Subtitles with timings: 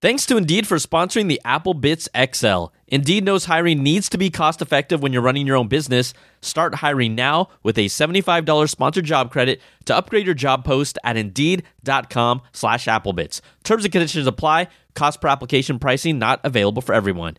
[0.00, 2.72] Thanks to Indeed for sponsoring the Apple Bitz XL.
[2.86, 6.14] Indeed knows hiring needs to be cost effective when you're running your own business.
[6.40, 11.16] Start hiring now with a $75 sponsored job credit to upgrade your job post at
[11.16, 13.40] Indeed.com slash Applebitz.
[13.64, 14.68] Terms and conditions apply.
[14.94, 17.36] Cost per application pricing not available for everyone.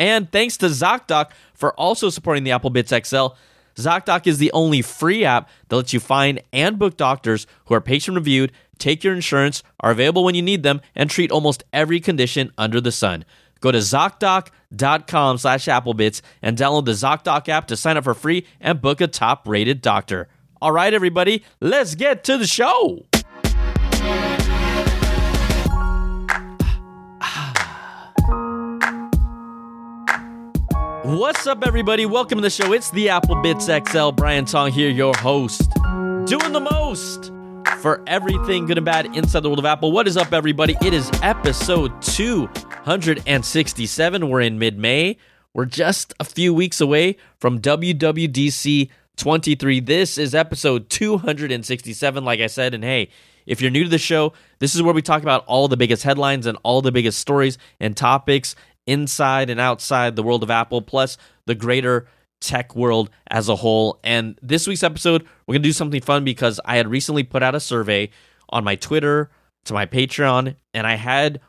[0.00, 3.36] And thanks to ZocDoc for also supporting the Apple Bitz XL.
[3.80, 7.80] ZocDoc is the only free app that lets you find and book doctors who are
[7.80, 8.50] patient reviewed,
[8.80, 12.80] take your insurance, are available when you need them, and treat almost every condition under
[12.80, 13.24] the sun.
[13.60, 18.46] Go to ZocDoc.com slash Applebitz and download the ZocDoc app to sign up for free
[18.60, 20.28] and book a top rated doctor.
[20.62, 23.06] All right, everybody, let's get to the show.
[31.02, 32.06] What's up, everybody?
[32.06, 32.72] Welcome to the show.
[32.72, 34.12] It's the Apple Bitz XL.
[34.12, 35.70] Brian Tong here, your host,
[36.26, 37.32] doing the most
[37.80, 39.90] for everything good and bad inside the world of Apple.
[39.90, 40.76] What is up, everybody?
[40.82, 44.28] It is episode 267.
[44.28, 45.16] We're in mid May.
[45.54, 49.80] We're just a few weeks away from WWDC 23.
[49.80, 52.74] This is episode 267, like I said.
[52.74, 53.08] And hey,
[53.46, 56.02] if you're new to the show, this is where we talk about all the biggest
[56.02, 58.54] headlines and all the biggest stories and topics
[58.86, 62.06] inside and outside the world of Apple, plus the greater
[62.40, 64.00] tech world as a whole.
[64.02, 67.42] And this week's episode, we're going to do something fun because I had recently put
[67.42, 68.10] out a survey
[68.48, 69.30] on my Twitter
[69.64, 71.40] to my Patreon, and I had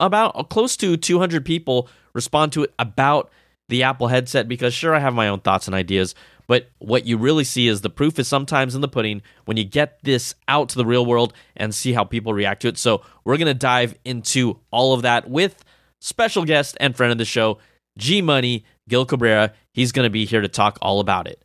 [0.00, 3.30] about uh, close to 200 people respond to it about
[3.68, 6.14] the Apple headset because sure I have my own thoughts and ideas,
[6.46, 9.64] but what you really see is the proof is sometimes in the pudding when you
[9.64, 12.78] get this out to the real world and see how people react to it.
[12.78, 15.64] So, we're going to dive into all of that with
[16.00, 17.58] special guest and friend of the show,
[17.96, 19.52] G Money, Gil Cabrera.
[19.72, 21.44] He's going to be here to talk all about it.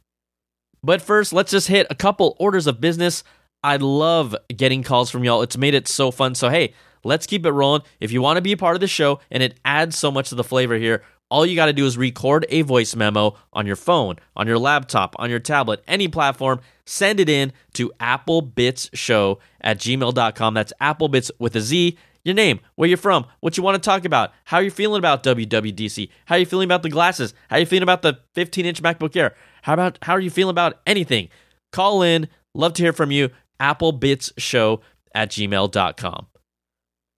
[0.84, 3.24] But first, let's just hit a couple orders of business.
[3.64, 5.42] I love getting calls from y'all.
[5.42, 6.36] It's made it so fun.
[6.36, 7.82] So, hey, let's keep it rolling.
[8.00, 10.30] If you want to be a part of the show and it adds so much
[10.30, 13.66] to the flavor here, all you got to do is record a voice memo on
[13.66, 16.62] your phone, on your laptop, on your tablet, any platform.
[16.86, 20.54] Send it in to applebitzshow at gmail.com.
[20.54, 24.06] That's applebitz with a Z your name, where you're from, what you want to talk
[24.06, 27.84] about, how you're feeling about WWDC, how you feeling about the glasses, how you feeling
[27.84, 29.34] about the 15-inch MacBook Air,
[29.64, 31.30] how about how are you feeling about anything?
[31.72, 33.30] Call in, love to hear from you.
[33.60, 34.82] Applebitzshow
[35.16, 36.28] at gmail.com.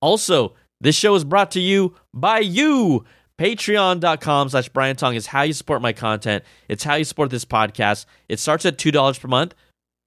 [0.02, 3.04] Also, this show is brought to you by you.
[3.38, 6.44] Patreon.com slash Brian Tong is how you support my content.
[6.68, 8.06] It's how you support this podcast.
[8.28, 9.56] It starts at $2 per month.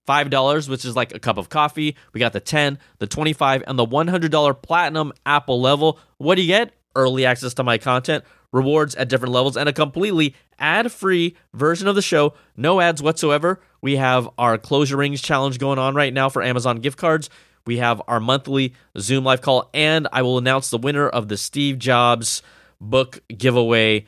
[0.06, 1.96] $5, which is like a cup of coffee.
[2.12, 5.98] We got the 10, the 25, and the $100 platinum Apple level.
[6.18, 6.72] What do you get?
[6.94, 11.94] Early access to my content, rewards at different levels, and a completely ad-free version of
[11.94, 12.34] the show.
[12.56, 13.60] No ads whatsoever.
[13.80, 17.30] We have our Close Your Rings challenge going on right now for Amazon gift cards.
[17.66, 21.36] We have our monthly Zoom live call, and I will announce the winner of the
[21.36, 22.42] Steve Jobs
[22.80, 24.04] book giveaway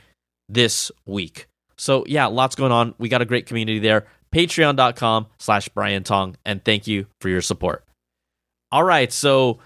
[0.49, 1.47] this week.
[1.77, 2.95] So yeah, lots going on.
[2.99, 7.41] We got a great community there patreon.com slash Brian Tong, and thank you for your
[7.41, 7.85] support.
[8.73, 9.61] All right, so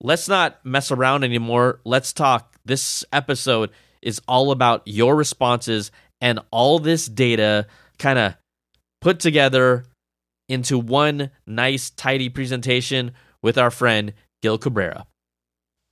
[0.00, 1.80] let's not mess around anymore.
[1.84, 2.56] Let's talk.
[2.64, 3.70] This episode
[4.00, 5.90] is all about your responses
[6.20, 7.66] and all this data
[7.98, 8.34] kind of
[9.02, 9.84] put together
[10.48, 15.06] into one nice, tidy presentation with our friend Gil Cabrera.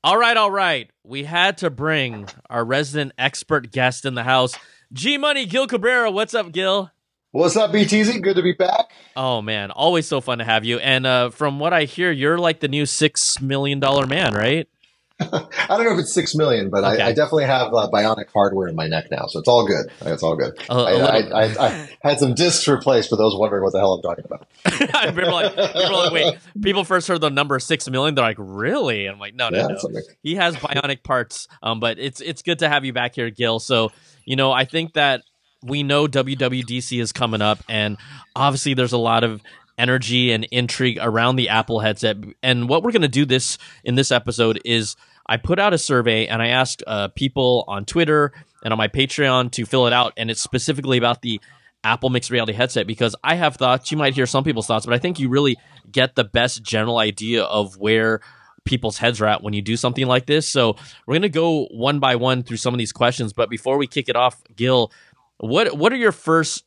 [0.05, 0.91] All right, all right.
[1.05, 4.55] We had to bring our resident expert guest in the house,
[4.93, 6.11] G Money Gil Cabrera.
[6.11, 6.91] What's up, Gil?
[7.35, 8.21] What's up, BTZ?
[8.21, 8.93] Good to be back.
[9.17, 10.79] Oh man, always so fun to have you.
[10.81, 14.69] And uh, from what I hear, you're like the new six million dollar man, right?
[15.19, 17.03] I don't know if it's six million, but okay.
[17.03, 19.87] I, I, definitely have uh, bionic hardware in my neck now, so it's all good.
[20.03, 20.59] It's all good.
[20.69, 24.03] Uh, I, I, I, had some discs replaced for those wondering what the hell I'm
[24.03, 24.47] talking about.
[25.15, 29.07] people, like, people like, wait, people first heard the number six million, they're like, really?
[29.07, 30.01] And I'm like, no, no, yeah, no.
[30.23, 33.59] He has bionic parts, um, but it's it's good to have you back here, Gil.
[33.59, 33.91] So
[34.27, 35.23] you know, I think that
[35.63, 37.97] we know WWDC is coming up, and
[38.35, 39.41] obviously there's a lot of
[39.79, 42.17] energy and intrigue around the Apple headset.
[42.43, 44.97] And what we're going to do this in this episode is
[45.27, 48.33] I put out a survey and I asked uh, people on Twitter
[48.63, 51.41] and on my Patreon to fill it out, and it's specifically about the
[51.85, 53.91] Apple mixed reality headset because I have thoughts.
[53.91, 55.57] You might hear some people's thoughts, but I think you really
[55.91, 58.21] get the best general idea of where
[58.65, 60.49] people's heads are at when you do something like this.
[60.49, 60.77] So
[61.07, 63.33] we're going to go one by one through some of these questions.
[63.33, 64.93] But before we kick it off, Gil,
[65.39, 66.65] what what are your first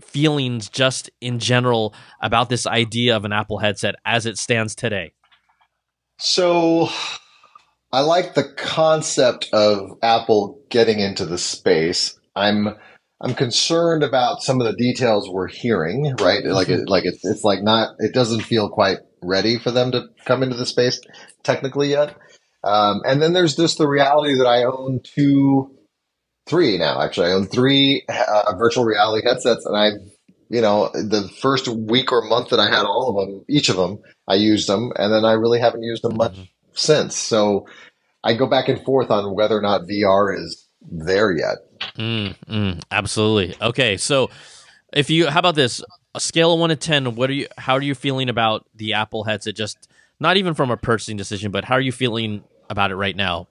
[0.00, 5.12] feelings just in general about this idea of an Apple headset as it stands today?
[6.18, 6.88] So
[7.92, 12.18] I like the concept of Apple getting into the space.
[12.34, 12.76] I'm
[13.20, 16.44] I'm concerned about some of the details we're hearing, right?
[16.44, 20.08] Like it, like it's it's like not it doesn't feel quite ready for them to
[20.24, 21.00] come into the space
[21.42, 22.16] technically yet.
[22.64, 25.76] Um, and then there's just the reality that I own two,
[26.46, 27.00] three now.
[27.00, 29.90] Actually, I own three uh, virtual reality headsets, and I,
[30.48, 33.76] you know, the first week or month that I had all of them, each of
[33.76, 33.98] them,
[34.28, 36.42] I used them, and then I really haven't used them much mm-hmm.
[36.72, 37.16] since.
[37.16, 37.66] So
[38.24, 41.58] I go back and forth on whether or not VR is there yet.
[41.96, 43.56] Mm, mm, absolutely.
[43.60, 44.30] Okay, so
[44.92, 45.82] if you, how about this?
[46.14, 47.46] A scale of one to ten, what are you?
[47.56, 49.56] How are you feeling about the Apple headset?
[49.56, 49.88] Just
[50.20, 53.48] not even from a purchasing decision, but how are you feeling about it right now?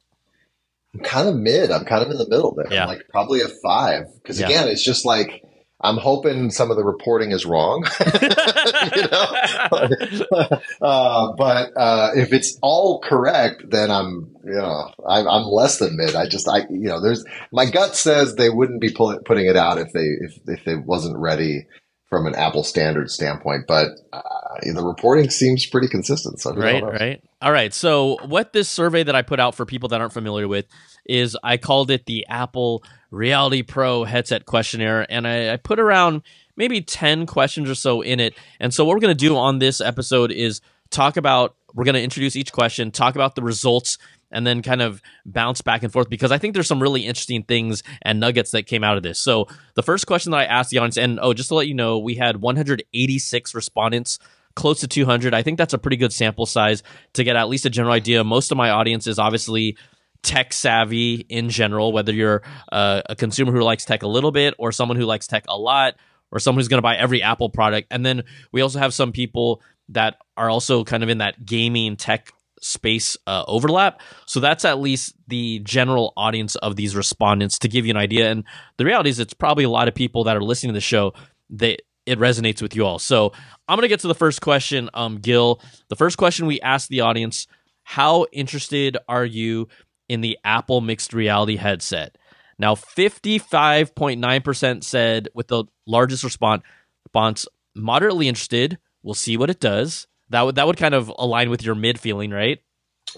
[0.94, 1.72] I'm kind of mid.
[1.72, 2.72] I'm kind of in the middle there.
[2.72, 2.84] Yeah.
[2.84, 4.06] I'm like probably a five.
[4.22, 4.48] Because yeah.
[4.48, 5.42] again, it's just like
[5.84, 7.88] I'm hoping some of the reporting is wrong.
[8.22, 10.58] you know?
[10.82, 15.98] uh, but uh, if it's all correct, then I'm, you know, I'm, I'm, less than
[15.98, 16.16] mid.
[16.16, 19.56] I just, I, you know, there's my gut says they wouldn't be pull, putting it
[19.56, 21.66] out if they if if it wasn't ready
[22.10, 23.64] from an Apple standard standpoint.
[23.68, 24.22] But uh,
[24.62, 26.40] the reporting seems pretty consistent.
[26.40, 27.24] So right, right.
[27.42, 27.74] All right.
[27.74, 30.68] So what this survey that I put out for people that aren't familiar with
[31.06, 36.22] is I called it the Apple Reality Pro headset questionnaire, and I, I put around
[36.56, 38.36] maybe 10 questions or so in it.
[38.60, 40.62] And so what we're going to do on this episode is
[40.92, 43.98] talk about we're going to introduce each question, talk about the results
[44.32, 47.44] and then kind of bounce back and forth because I think there's some really interesting
[47.44, 49.20] things and nuggets that came out of this.
[49.20, 51.74] So the first question that I asked the audience, and oh, just to let you
[51.74, 54.20] know, we had 186 respondents
[54.56, 55.34] close to 200.
[55.34, 56.84] I think that's a pretty good sample size
[57.14, 58.24] to get at least a general idea.
[58.24, 59.78] Most of my audience is obviously
[60.24, 64.54] tech savvy in general, whether you're uh, a consumer who likes tech a little bit
[64.58, 65.96] or someone who likes tech a lot
[66.32, 67.88] or someone who's going to buy every Apple product.
[67.92, 71.98] And then we also have some people that are also kind of in that gaming
[71.98, 72.32] tech
[72.62, 74.02] space uh, overlap.
[74.26, 78.32] So that's at least the general audience of these respondents to give you an idea.
[78.32, 78.44] And
[78.78, 81.14] the reality is, it's probably a lot of people that are listening to the show
[81.52, 83.00] that it resonates with you all.
[83.00, 83.32] So
[83.68, 85.62] I'm going to get to the first question, um, Gil.
[85.90, 87.48] The first question we asked the audience
[87.84, 89.68] How interested are you
[90.10, 92.18] in the Apple mixed reality headset?
[92.60, 96.62] Now, 55.9% said with the largest response,
[97.06, 98.78] response moderately interested.
[99.04, 100.06] We'll see what it does.
[100.30, 102.60] That would that would kind of align with your mid feeling, right?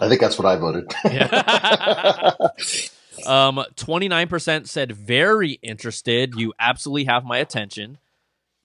[0.00, 0.92] I think that's what I voted.
[3.26, 6.34] um, 29% said very interested.
[6.36, 7.98] You absolutely have my attention.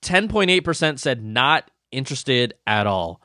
[0.01, 3.21] 10.8% said not interested at all.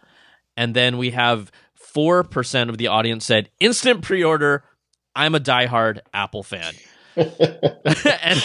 [0.57, 1.51] And then we have
[1.95, 4.65] 4% of the audience said instant pre order.
[5.17, 6.75] I'm a diehard Apple fan.
[7.17, 8.43] and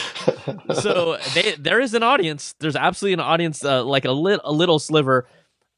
[0.75, 2.53] so they, there is an audience.
[2.59, 5.27] There's absolutely an audience, uh, like a, lit, a little sliver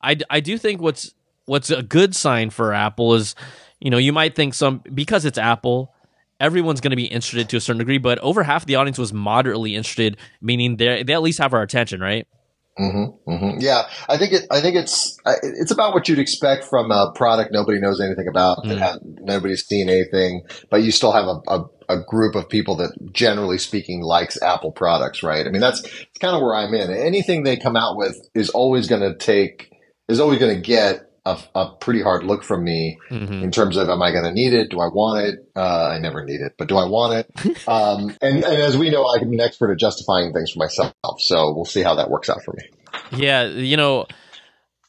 [0.03, 1.13] I, I do think what's
[1.45, 3.36] what's a good sign for Apple is,
[3.80, 5.94] you know, you might think some because it's Apple,
[6.39, 9.13] everyone's going to be interested to a certain degree, but over half the audience was
[9.13, 12.27] moderately interested, meaning they they at least have our attention, right?
[12.81, 13.59] Mm-hmm, mm-hmm.
[13.59, 14.47] Yeah, I think it.
[14.49, 18.63] I think it's it's about what you'd expect from a product nobody knows anything about,
[18.63, 18.79] mm.
[18.79, 20.41] that nobody's seen anything,
[20.71, 24.71] but you still have a, a, a, group of people that, generally speaking, likes Apple
[24.71, 25.45] products, right?
[25.45, 25.81] I mean, that's
[26.19, 26.89] kind of where I'm in.
[26.89, 29.69] Anything they come out with is always going to take
[30.09, 33.44] is always going to get a, a, pretty hard look from me mm-hmm.
[33.44, 34.71] in terms of am I going to need it?
[34.71, 35.51] Do I want it?
[35.56, 37.68] Uh, I never need it, but do I want it?
[37.68, 40.94] um, and, and, as we know, I'm an expert at justifying things for myself.
[41.19, 42.69] So we'll see how that works out for me.
[43.12, 44.07] Yeah, you know,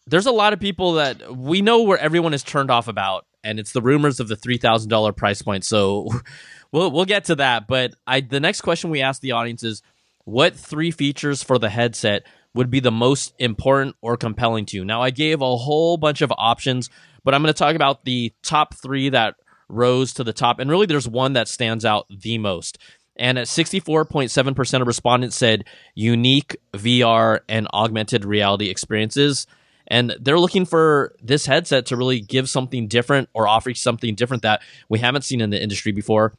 [0.07, 3.61] there's a lot of people that we know where everyone is turned off about, and
[3.61, 5.65] it's the rumors of the three thousand dollar price point.
[5.65, 6.09] So
[6.73, 7.69] we'll we'll get to that.
[7.69, 9.83] But I the next question we ask the audience is,
[10.25, 14.85] what three features for the headset would be the most important or compelling to you.
[14.85, 16.91] Now, I gave a whole bunch of options,
[17.25, 19.37] but I'm going to talk about the top three that
[19.69, 20.59] rose to the top.
[20.59, 22.79] And really, there's one that stands out the most.
[23.17, 29.47] And at 64.7% of respondents said unique VR and augmented reality experiences.
[29.87, 34.43] And they're looking for this headset to really give something different or offer something different
[34.45, 36.35] that we haven't seen in the industry before.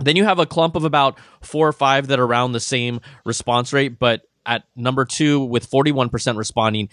[0.00, 3.00] Then you have a clump of about four or five that are around the same
[3.24, 6.88] response rate, but at number two with 41% responding,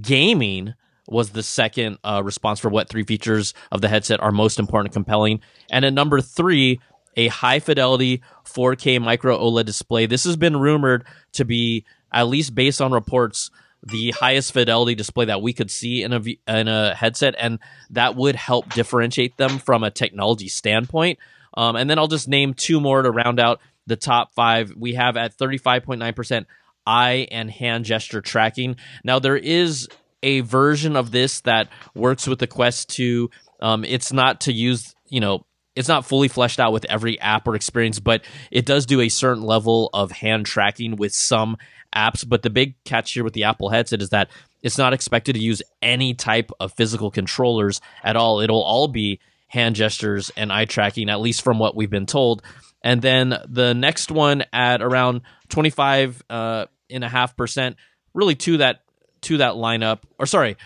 [0.00, 0.74] gaming
[1.08, 4.88] was the second uh, response for what three features of the headset are most important
[4.88, 5.40] and compelling.
[5.70, 6.80] And at number three,
[7.16, 10.06] a high fidelity 4K micro OLED display.
[10.06, 13.50] This has been rumored to be, at least based on reports,
[13.82, 17.58] the highest fidelity display that we could see in a in a headset, and
[17.90, 21.18] that would help differentiate them from a technology standpoint.
[21.54, 24.72] Um, and then I'll just name two more to round out the top five.
[24.76, 26.46] We have at 35.9%
[26.86, 28.76] eye and hand gesture tracking.
[29.04, 29.88] Now, there is
[30.22, 33.30] a version of this that works with the Quest 2.
[33.60, 37.46] Um, it's not to use, you know, it's not fully fleshed out with every app
[37.46, 41.58] or experience, but it does do a certain level of hand tracking with some
[41.94, 42.26] apps.
[42.26, 44.30] But the big catch here with the Apple headset is that
[44.62, 48.40] it's not expected to use any type of physical controllers at all.
[48.40, 52.42] It'll all be hand gestures and eye tracking, at least from what we've been told.
[52.82, 57.76] And then the next one at around 25 uh, and a half percent,
[58.14, 58.80] really to that
[59.22, 60.56] to that lineup, or sorry,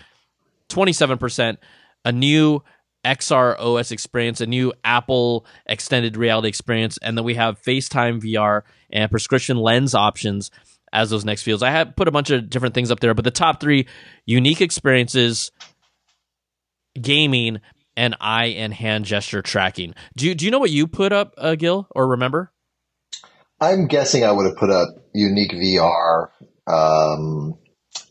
[0.69, 1.59] 27 percent,
[2.05, 2.61] a new
[3.05, 8.61] XR OS experience, a new Apple extended reality experience, and then we have FaceTime VR
[8.91, 10.51] and prescription lens options
[10.93, 11.63] as those next fields.
[11.63, 13.87] I have put a bunch of different things up there, but the top three
[14.25, 15.51] unique experiences,
[16.99, 17.61] gaming,
[17.97, 19.93] and eye and hand gesture tracking.
[20.15, 22.51] Do you, do you know what you put up, uh, Gil, or remember?
[23.61, 26.29] I'm guessing I would have put up unique VR.
[26.65, 27.59] Um,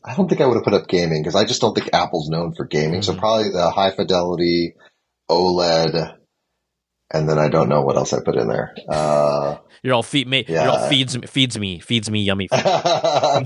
[0.04, 2.28] I don't think I would have put up gaming because I just don't think Apple's
[2.28, 3.00] known for gaming.
[3.00, 3.14] Mm-hmm.
[3.14, 4.76] So probably the high fidelity
[5.28, 6.16] OLED,
[7.12, 8.75] and then I don't know what else I put in there.
[8.88, 10.45] Uh, you're all feed me.
[10.47, 10.62] Yeah.
[10.62, 12.49] You're all feeds feeds me feeds me yummy.
[12.52, 13.42] I,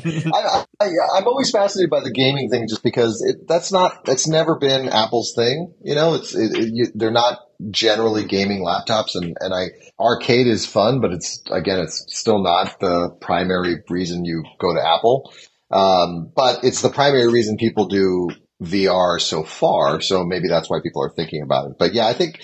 [0.80, 4.88] am always fascinated by the gaming thing, just because it, that's not that's never been
[4.88, 5.72] Apple's thing.
[5.82, 7.38] You know, it's it, it, you, they're not
[7.70, 9.68] generally gaming laptops, and and I
[9.98, 14.86] arcade is fun, but it's again, it's still not the primary reason you go to
[14.86, 15.32] Apple.
[15.70, 18.28] Um, but it's the primary reason people do
[18.62, 20.00] VR so far.
[20.00, 21.76] So maybe that's why people are thinking about it.
[21.78, 22.40] But yeah, I think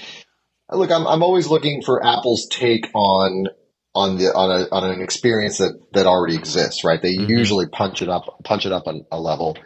[0.73, 3.47] look, I'm, I'm always looking for Apple's take on
[3.95, 7.01] on the on a on an experience that that already exists, right?
[7.01, 7.31] They mm-hmm.
[7.31, 9.57] usually punch it up punch it up a, a level,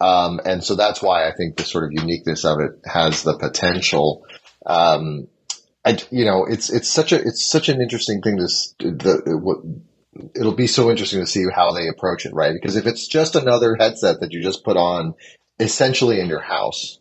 [0.00, 3.36] um, and so that's why I think the sort of uniqueness of it has the
[3.38, 4.24] potential.
[4.66, 5.28] Um,
[5.84, 8.36] I, you know, it's it's such a it's such an interesting thing.
[8.36, 9.58] This the what
[10.34, 12.54] it'll be so interesting to see how they approach it, right?
[12.54, 15.14] Because if it's just another headset that you just put on,
[15.58, 17.00] essentially in your house,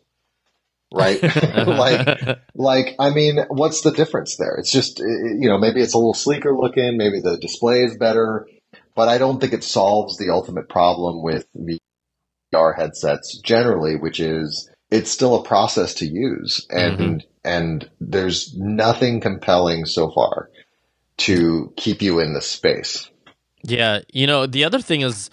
[0.94, 1.22] right?
[1.68, 4.56] like, like, I mean, what's the difference there?
[4.58, 8.48] It's just, you know, maybe it's a little sleeker looking, maybe the display is better,
[8.96, 14.70] but I don't think it solves the ultimate problem with VR headsets generally, which is
[14.90, 17.18] it's still a process to use and, mm-hmm.
[17.44, 20.50] And there's nothing compelling so far
[21.18, 23.10] to keep you in the space.
[23.64, 24.00] Yeah.
[24.12, 25.30] You know, the other thing is,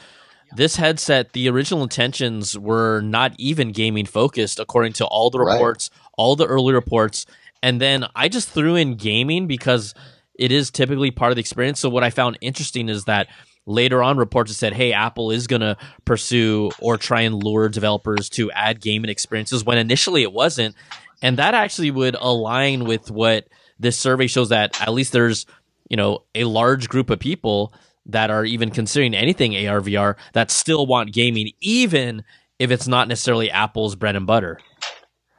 [0.57, 5.91] this headset, the original intentions were not even gaming focused, according to all the reports,
[5.93, 6.11] right.
[6.19, 7.25] all the early reports.
[7.63, 9.95] And then I just threw in gaming because
[10.35, 11.79] it is typically part of the experience.
[11.79, 13.29] So what I found interesting is that
[13.67, 18.29] later on reports said, hey, Apple is going to pursue or try and lure developers
[18.31, 20.75] to add gaming experiences when initially it wasn't.
[21.23, 23.49] And that actually would align with what
[23.79, 25.47] this survey shows that at least there's,
[25.89, 27.73] you know, a large group of people
[28.07, 32.25] that are even considering anything AR VR that still want gaming, even
[32.59, 34.59] if it's not necessarily Apple's bread and butter.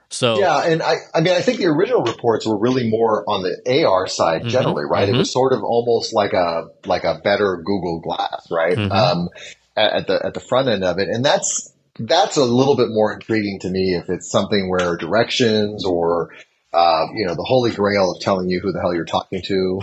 [0.09, 3.43] So yeah, and I, I mean, I think the original reports were really more on
[3.43, 4.49] the AR side mm-hmm.
[4.49, 5.07] generally, mm-hmm, right?
[5.07, 5.15] Mm-hmm.
[5.15, 8.77] It was sort of almost like a like a better Google Glass, right?
[8.77, 8.91] Mm-hmm.
[8.91, 9.29] Um,
[9.77, 13.13] at the at the front end of it, and that's that's a little bit more
[13.13, 16.31] intriguing to me if it's something where directions or
[16.73, 19.81] uh, you know, the holy grail of telling you who the hell you're talking to.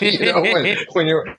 [0.00, 1.36] you know, when, when, you're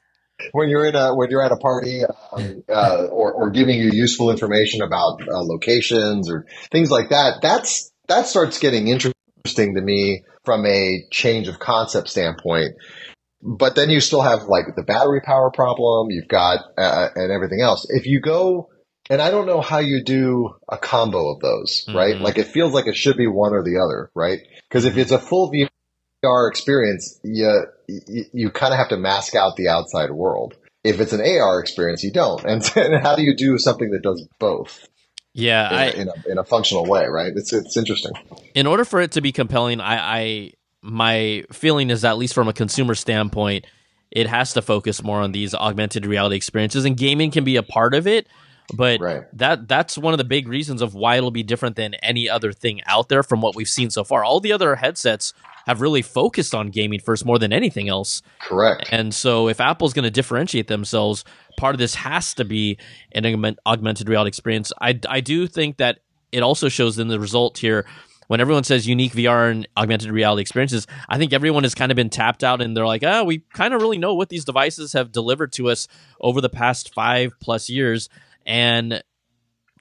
[0.51, 3.89] when you're in a when you're at a party um, uh, or, or giving you
[3.91, 9.81] useful information about uh, locations or things like that that's that starts getting interesting to
[9.81, 12.74] me from a change of concept standpoint
[13.41, 17.62] but then you still have like the battery power problem you've got uh, and everything
[17.62, 18.69] else if you go
[19.09, 22.15] and I don't know how you do a combo of those, right?
[22.15, 22.24] Mm-hmm.
[22.24, 24.39] Like it feels like it should be one or the other, right?
[24.67, 29.35] Because if it's a full VR experience, you you, you kind of have to mask
[29.35, 30.55] out the outside world.
[30.83, 32.43] If it's an AR experience, you don't.
[32.43, 34.88] And, and how do you do something that does both?
[35.33, 37.33] Yeah, in, I, in, a, in a functional way, right?
[37.35, 38.13] It's it's interesting.
[38.53, 42.33] In order for it to be compelling, I, I my feeling is that at least
[42.33, 43.65] from a consumer standpoint,
[44.12, 47.63] it has to focus more on these augmented reality experiences, and gaming can be a
[47.63, 48.27] part of it.
[48.74, 49.24] But right.
[49.34, 52.51] that that's one of the big reasons of why it'll be different than any other
[52.51, 54.24] thing out there from what we've seen so far.
[54.24, 55.34] All the other headsets
[55.67, 58.22] have really focused on gaming first more than anything else.
[58.39, 58.88] Correct.
[58.91, 61.24] And so if Apple's going to differentiate themselves,
[61.57, 62.77] part of this has to be
[63.12, 64.72] an augmented reality experience.
[64.79, 66.00] I, I do think that
[66.31, 67.86] it also shows in the result here
[68.27, 71.95] when everyone says unique VR and augmented reality experiences, I think everyone has kind of
[71.95, 74.93] been tapped out and they're like, oh, we kind of really know what these devices
[74.93, 75.88] have delivered to us
[76.19, 78.10] over the past five plus years.
[78.45, 79.03] And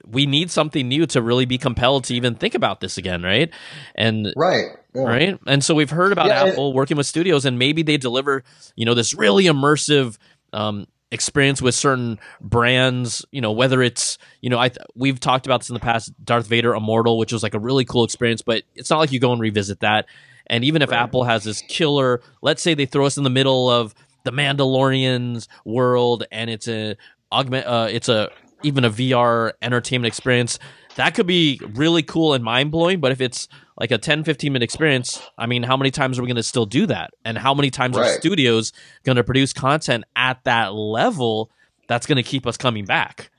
[0.07, 3.51] we need something new to really be compelled to even think about this again, right?
[3.95, 5.01] And right, yeah.
[5.01, 5.39] right.
[5.47, 8.43] And so we've heard about yeah, Apple working with studios, and maybe they deliver,
[8.75, 10.17] you know, this really immersive
[10.53, 13.25] um, experience with certain brands.
[13.31, 16.47] You know, whether it's, you know, I we've talked about this in the past, Darth
[16.47, 19.31] Vader Immortal, which was like a really cool experience, but it's not like you go
[19.31, 20.05] and revisit that.
[20.47, 21.01] And even if right.
[21.01, 25.47] Apple has this killer, let's say they throw us in the middle of the Mandalorian's
[25.65, 26.97] world, and it's a
[27.31, 28.29] augment, uh, it's a
[28.63, 30.59] even a VR entertainment experience,
[30.95, 32.99] that could be really cool and mind blowing.
[32.99, 33.47] But if it's
[33.77, 36.43] like a 10, 15 minute experience, I mean, how many times are we going to
[36.43, 37.11] still do that?
[37.23, 38.71] And how many times are studios
[39.03, 41.51] going to produce content at that level
[41.87, 43.29] that's going to keep us coming back?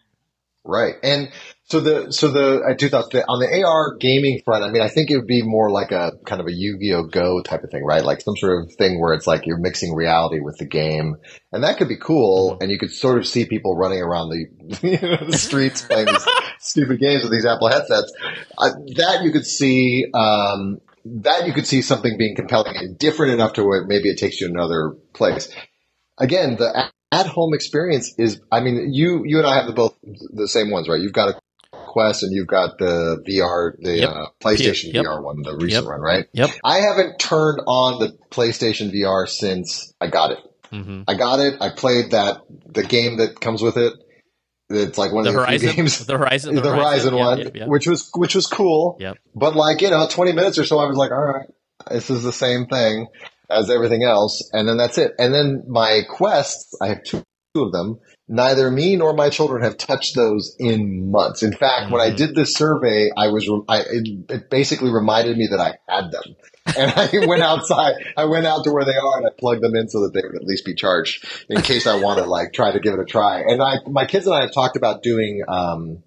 [0.65, 0.97] Right.
[1.03, 1.31] And
[1.69, 4.83] so the, so the, I do thought that on the AR gaming front, I mean,
[4.83, 7.09] I think it would be more like a kind of a Yu-Gi-Oh!
[7.09, 8.05] Go type of thing, right?
[8.05, 11.17] Like some sort of thing where it's like you're mixing reality with the game.
[11.51, 12.57] And that could be cool.
[12.61, 16.07] And you could sort of see people running around the, you know, the streets playing
[16.07, 16.27] these
[16.61, 18.13] stupid games with these Apple headsets.
[18.57, 23.33] Uh, that you could see, um, that you could see something being compelling and different
[23.33, 25.49] enough to where maybe it takes you to another place.
[26.17, 29.97] Again, the at home experience is, I mean, you, you and I have the both
[30.03, 31.01] the same ones, right?
[31.01, 31.41] You've got a
[31.97, 34.11] Quest and you've got the VR, the Yep.
[34.11, 35.05] uh, PlayStation Yep.
[35.07, 35.93] VR one, the recent Yep.
[35.93, 36.26] one, right?
[36.35, 36.50] Yep.
[36.62, 40.38] I haven't turned on the PlayStation VR since I got it.
[40.71, 41.55] hmm I got it.
[41.62, 43.95] I played that, the game that comes with it.
[44.69, 46.05] It's like one The of the few games.
[46.05, 47.67] the Horizon, The, Horizon, yeah, one, yeah, yeah.
[47.67, 48.97] which was which was cool.
[49.00, 49.17] Yep.
[49.35, 51.47] But like you know, twenty minutes or so, I was like, all right,
[51.91, 53.07] this is the same thing
[53.49, 55.12] as everything else, and then that's it.
[55.19, 57.23] And then my quests, I have two
[57.55, 58.00] of them.
[58.28, 61.42] Neither me nor my children have touched those in months.
[61.45, 62.16] In fact, when I Mhm.
[62.16, 66.35] did this survey, I was I, it, it basically reminded me that I had them.
[66.76, 67.95] And I went outside.
[68.16, 70.21] I went out to where they are and I plugged them in so that they
[70.21, 72.99] would at least be charged in case I want to like try to give it
[72.99, 73.38] a try.
[73.38, 76.02] And I, my kids and I have talked about doing um,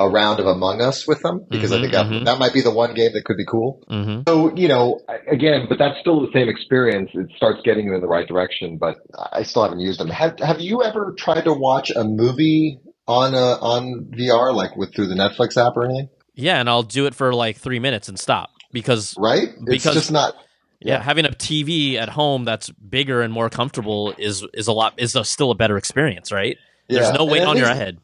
[0.00, 2.24] a round of Among Us with them because I Mhm, think that, mhm.
[2.24, 3.82] that might be the one game that could be cool.
[3.88, 4.98] hmm So you know,
[5.30, 7.10] again, but that's still the same experience.
[7.14, 8.96] It starts getting you in the right direction, but
[9.32, 10.08] I still haven't used them.
[10.08, 14.94] Have Have you ever tried to watch a movie on a, on VR, like with
[14.94, 16.08] through the Netflix app or anything?
[16.34, 19.48] Yeah, and I'll do it for like three minutes and stop because Right?
[19.48, 20.34] It's Because- just not.
[20.80, 21.02] yeah, Yeah.
[21.02, 25.14] having a TV at home that's bigger and more comfortable is is a lot is
[25.14, 26.56] a, still a better experience, right?
[26.88, 27.98] There's no weight on your head.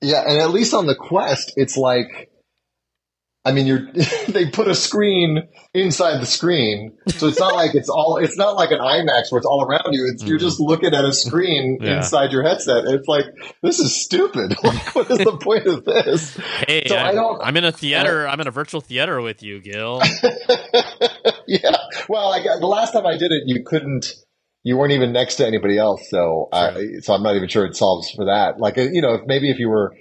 [0.00, 2.30] Yeah, and at least on the Quest, it's like,
[3.44, 3.88] I mean, you're
[4.28, 5.42] they put a screen
[5.74, 8.18] inside the screen, so it's not like it's all.
[8.18, 10.10] It's not like an IMAX where it's all around you.
[10.12, 10.42] It's you're Mhm.
[10.42, 11.96] just looking at a screen Yeah.
[11.98, 12.84] inside your headset.
[12.86, 13.24] It's like
[13.62, 14.54] this is stupid.
[14.62, 16.36] Like, what is the point of this?
[16.66, 18.28] Hey, So I, I don't- I'm in a theater.
[18.28, 20.00] I'm in a virtual theater with you, Gil.
[21.46, 21.76] yeah.
[22.08, 24.12] Well, I the last time I did it, you couldn't.
[24.68, 27.74] You weren't even next to anybody else, so I, so I'm not even sure it
[27.74, 28.60] solves for that.
[28.60, 29.96] Like, uh, you know, if maybe if you were,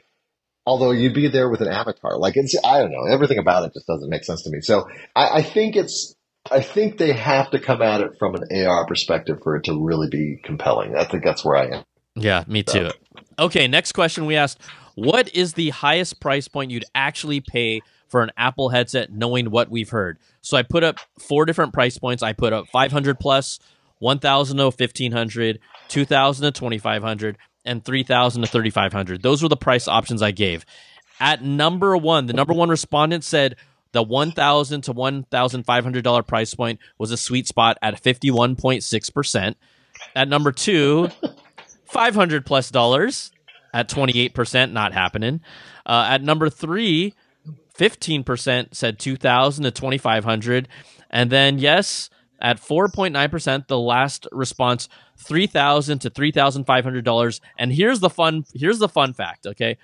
[0.66, 3.74] although you'd be there with an avatar, like it's, I don't know, everything about it
[3.74, 4.60] just doesn't make sense to me.
[4.60, 6.14] So I, I think it's,
[6.52, 9.82] I think they have to come at it from an AR perspective for it to
[9.82, 10.98] really be compelling.
[10.98, 11.84] I think that's where I am.
[12.18, 12.90] Yeah, me too.
[13.40, 14.60] Okay, next question we asked
[14.96, 19.70] What is the highest price point you'd actually pay for an Apple headset knowing what
[19.70, 20.18] we've heard?
[20.42, 22.22] So I put up four different price points.
[22.22, 23.60] I put up 500 plus,
[24.00, 29.22] 1000 to 1500, 2000 to 2500, and 3000 to 3500.
[29.22, 30.66] Those were the price options I gave.
[31.20, 33.56] At number one, the number one respondent said
[33.92, 39.56] the 1,000 to $1,500 price point was a sweet spot at 51.6%.
[40.16, 41.10] At number two,
[41.86, 43.32] 500 plus dollars
[43.74, 45.42] at 28%, not happening.
[45.86, 47.14] Uh, at number three,
[47.78, 50.68] 15% said 2000 to 2500
[51.10, 57.40] And then, yes, at 4.9%, the last response, 3000 to $3,500.
[57.58, 59.78] And here's the fun, here's the fun fact, okay?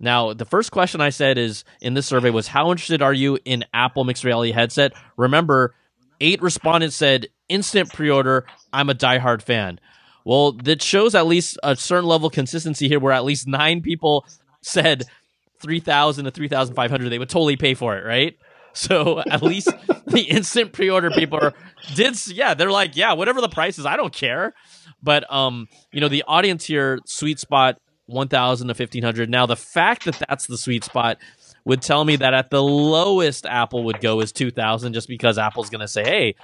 [0.00, 3.38] Now, the first question I said is in this survey was how interested are you
[3.44, 4.92] in Apple mixed reality headset?
[5.16, 5.74] Remember,
[6.20, 8.46] eight respondents said instant pre-order.
[8.72, 9.80] I'm a diehard fan.
[10.24, 13.80] Well, that shows at least a certain level of consistency here, where at least nine
[13.80, 14.26] people
[14.60, 15.04] said
[15.60, 17.08] three thousand to three thousand five hundred.
[17.08, 18.36] They would totally pay for it, right?
[18.74, 19.70] So at least
[20.06, 21.54] the instant pre-order people are,
[21.94, 24.54] did yeah, they're like yeah, whatever the price is, I don't care.
[25.02, 29.30] But um, you know, the audience here, sweet spot one thousand to fifteen hundred.
[29.30, 31.18] Now the fact that that's the sweet spot
[31.64, 35.38] would tell me that at the lowest Apple would go is two thousand, just because
[35.38, 36.34] Apple's going to say, hey.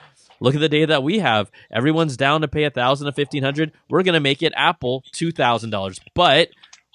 [0.40, 1.50] Look at the data that we have.
[1.70, 3.70] Everyone's down to pay a thousand to fifteen hundred.
[3.88, 6.00] We're gonna make it Apple two thousand dollars.
[6.12, 6.48] But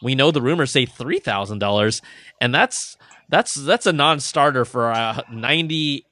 [0.03, 2.01] we know the rumors say three thousand dollars,
[2.41, 2.97] and that's
[3.29, 6.05] that's that's a non-starter for ninety eight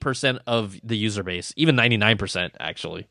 [0.00, 3.06] percent of the user base, even ninety nine percent actually.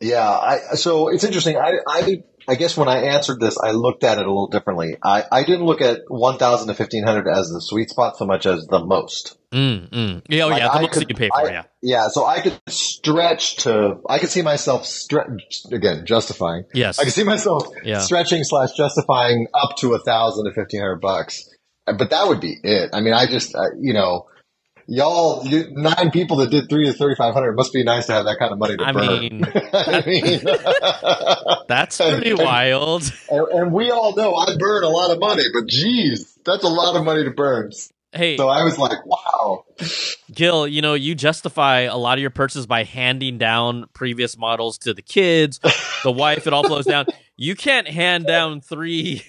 [0.00, 1.56] Yeah, I, so it's interesting.
[1.56, 4.96] I, I, I guess when I answered this, I looked at it a little differently.
[5.00, 8.66] I, I didn't look at 1,000 to 1,500 as the sweet spot so much as
[8.66, 9.38] the most.
[9.52, 10.22] Mm, mm.
[10.28, 11.62] Yeah, oh Like, yeah, the I most could- you can pay for, I- yeah.
[11.82, 16.64] Yeah, so I could stretch to, I could see myself stretch, again, justifying.
[16.74, 16.98] Yes.
[16.98, 18.00] I could see myself Yeah.
[18.00, 21.48] stretching slash justifying up to a thousand to fifteen hundred bucks,
[21.86, 22.90] but that would be it.
[22.92, 24.26] I mean, I just, uh, you know,
[24.86, 28.12] y'all, you, nine people that did three to thirty five hundred must be nice to
[28.12, 29.20] have that kind of money to I burn.
[29.20, 30.40] mean, I mean,
[31.68, 33.12] that's pretty wild.
[33.30, 36.68] and, and we all know I burn a lot of money, but geez, that's a
[36.68, 37.70] lot of money to burn.
[38.14, 39.64] Hey, So I was like, wow.
[40.30, 44.76] Gil, you know, you justify a lot of your purchases by handing down previous models
[44.78, 45.58] to the kids,
[46.02, 47.06] the wife, it all flows down.
[47.38, 49.22] You can't hand down three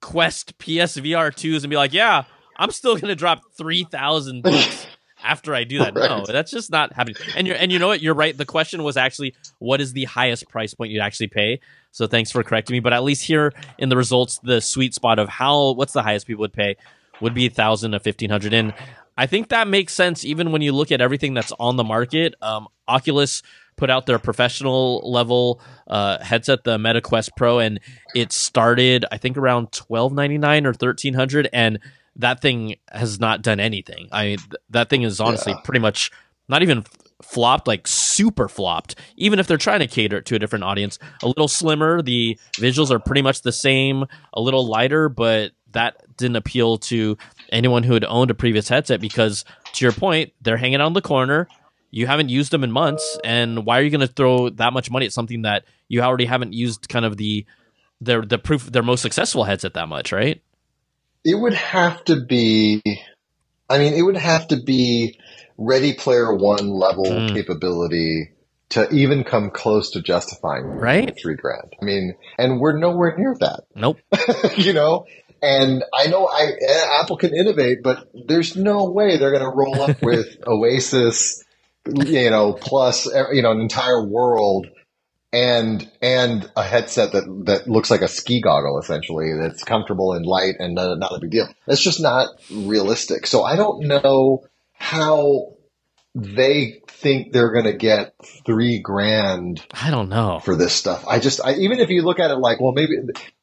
[0.00, 2.24] Quest PSVR 2s and be like, yeah,
[2.56, 4.86] I'm still going to drop 3,000 bucks
[5.22, 5.94] after I do that.
[5.94, 7.16] No, that's just not happening.
[7.36, 8.02] And you're, and you know what?
[8.02, 8.36] You're right.
[8.36, 11.60] The question was actually, what is the highest price point you'd actually pay?
[11.92, 12.80] So thanks for correcting me.
[12.80, 16.26] But at least here in the results, the sweet spot of how, what's the highest
[16.26, 16.76] people would pay
[17.20, 18.52] would be 1,000 to 1,500.
[18.52, 18.74] And
[19.16, 22.34] I think that makes sense even when you look at everything that's on the market.
[22.40, 23.42] Um, Oculus
[23.76, 27.80] put out their professional level uh, headset, the Meta Quest Pro, and
[28.14, 31.78] it started I think around twelve ninety nine or thirteen hundred, and
[32.18, 34.08] that thing has not done anything.
[34.12, 35.60] I th- that thing is honestly Yeah.
[35.64, 36.10] pretty much
[36.48, 36.84] not even
[37.22, 38.94] flopped, like super flopped.
[39.16, 42.00] Even if they're trying to cater it to a different audience, a little slimmer.
[42.02, 47.16] The visuals are pretty much the same, a little lighter, but that didn't appeal to
[47.50, 51.02] anyone who had owned a previous headset because, to your point, they're hanging on the
[51.02, 51.46] corner.
[51.90, 54.90] You haven't used them in months, and why are you going to throw that much
[54.90, 56.88] money at something that you already haven't used?
[56.88, 57.44] Kind of the
[58.00, 60.40] their the proof their most successful headset that much, right?
[61.24, 62.82] It would have to be,
[63.68, 65.18] I mean, it would have to be
[65.56, 67.34] Ready Player One level Mm.
[67.34, 68.30] capability
[68.70, 71.16] to even come close to justifying Right?
[71.20, 71.74] three grand.
[71.80, 73.64] I mean, and we're nowhere near that.
[73.74, 73.98] Nope.
[74.56, 75.04] you know
[75.40, 76.50] and i know i
[77.00, 81.44] apple can innovate but there's no way they're going to roll up with oasis
[81.86, 84.66] you know plus you know an entire world
[85.32, 90.24] and and a headset that that looks like a ski goggle essentially that's comfortable and
[90.24, 94.42] light and not, not a big deal that's just not realistic so i don't know
[94.72, 95.52] how
[96.14, 98.14] they think they're going to get
[98.44, 100.40] three grand I don't know.
[100.40, 101.06] for this stuff.
[101.06, 102.94] I just, I, even if you look at it like, well, maybe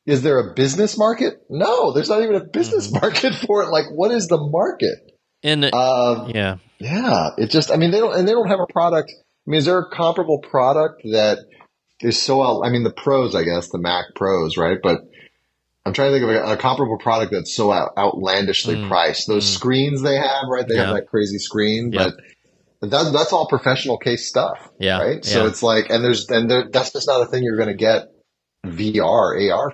[0.06, 1.42] is there a business market?
[1.50, 3.70] No, there's not even a business market for it.
[3.70, 5.20] Like, what is the market?
[5.44, 8.72] And Um, yeah, yeah, it just, I mean, they don't, and they don't have a
[8.72, 9.12] product.
[9.12, 11.40] I mean, is there a comparable product that
[12.02, 12.42] is so?
[12.44, 14.78] Out, I mean, the pros, I guess, the Mac Pros, right?
[14.82, 15.02] But
[15.86, 19.28] I'm trying to think of a, a comparable product that's so out, outlandishly Mm, priced.
[19.28, 19.54] Those mm.
[19.54, 20.68] screens they have, right?
[20.68, 20.86] They Yeah.
[20.88, 22.06] have that crazy screen, Yeah.
[22.06, 22.16] but.
[22.82, 25.26] That, that's all professional case stuff yeah, right?
[25.26, 25.48] So yeah.
[25.50, 28.10] it's like, and there's, and there, that's just not a thing you're going to get
[28.64, 29.74] VR, AR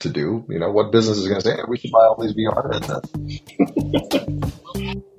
[0.00, 0.44] to do.
[0.48, 2.72] You know, what business is going to say, hey, we should buy all these VR
[2.72, 3.10] headsets?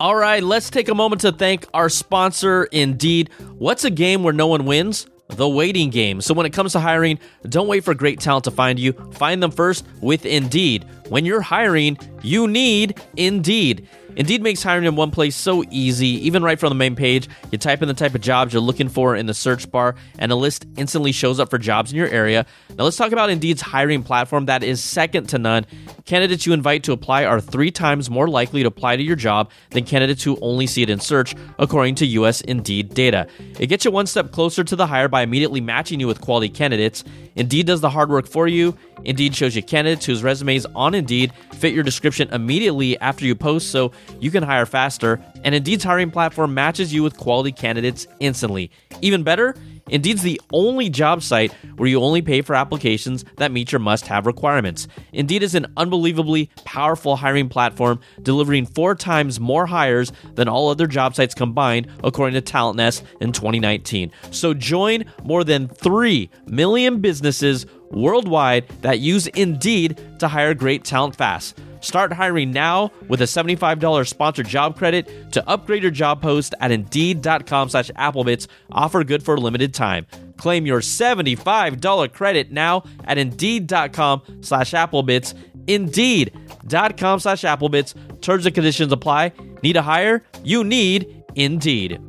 [0.00, 3.30] All right, let's take a moment to thank our sponsor, Indeed.
[3.58, 5.08] What's a game where no one wins?
[5.26, 6.20] The waiting game.
[6.20, 8.92] So when it comes to hiring, don't wait for great talent to find you.
[9.14, 10.86] Find them first with Indeed.
[11.08, 13.88] When you're hiring, you need Indeed.
[14.18, 17.28] Indeed makes hiring in one place so easy, even right from the main page.
[17.52, 20.32] You type in the type of jobs you're looking for in the search bar, and
[20.32, 22.44] a list instantly shows up for jobs in your area.
[22.76, 25.66] Now, let's talk about Indeed's hiring platform that is second to none.
[26.04, 29.52] Candidates you invite to apply are three times more likely to apply to your job
[29.70, 33.28] than candidates who only see it in search, according to US Indeed data.
[33.60, 36.48] It gets you one step closer to the hire by immediately matching you with quality
[36.48, 37.04] candidates.
[37.36, 38.76] Indeed does the hard work for you.
[39.04, 43.70] Indeed shows you candidates whose resumes on Indeed fit your description immediately after you post
[43.70, 45.20] so you can hire faster.
[45.44, 48.70] And Indeed's hiring platform matches you with quality candidates instantly.
[49.00, 49.54] Even better,
[49.90, 54.06] Indeed's the only job site where you only pay for applications that meet your must
[54.06, 54.88] have requirements.
[55.12, 60.86] Indeed is an unbelievably powerful hiring platform, delivering four times more hires than all other
[60.86, 64.12] job sites combined, according to Talent Nest in 2019.
[64.30, 71.16] So join more than 3 million businesses worldwide that use Indeed to hire great talent
[71.16, 71.58] fast.
[71.80, 76.70] Start hiring now with a $75 sponsored job credit to upgrade your job post at
[76.70, 78.46] Indeed.com slash Applebitz.
[78.72, 80.06] Offer good for a limited time.
[80.36, 85.34] Claim your $75 credit now at Indeed.com slash Applebitz.
[85.66, 88.20] Indeed.com slash Applebitz.
[88.20, 89.32] Terms and conditions apply.
[89.62, 90.24] Need a hire?
[90.42, 92.00] You need Indeed.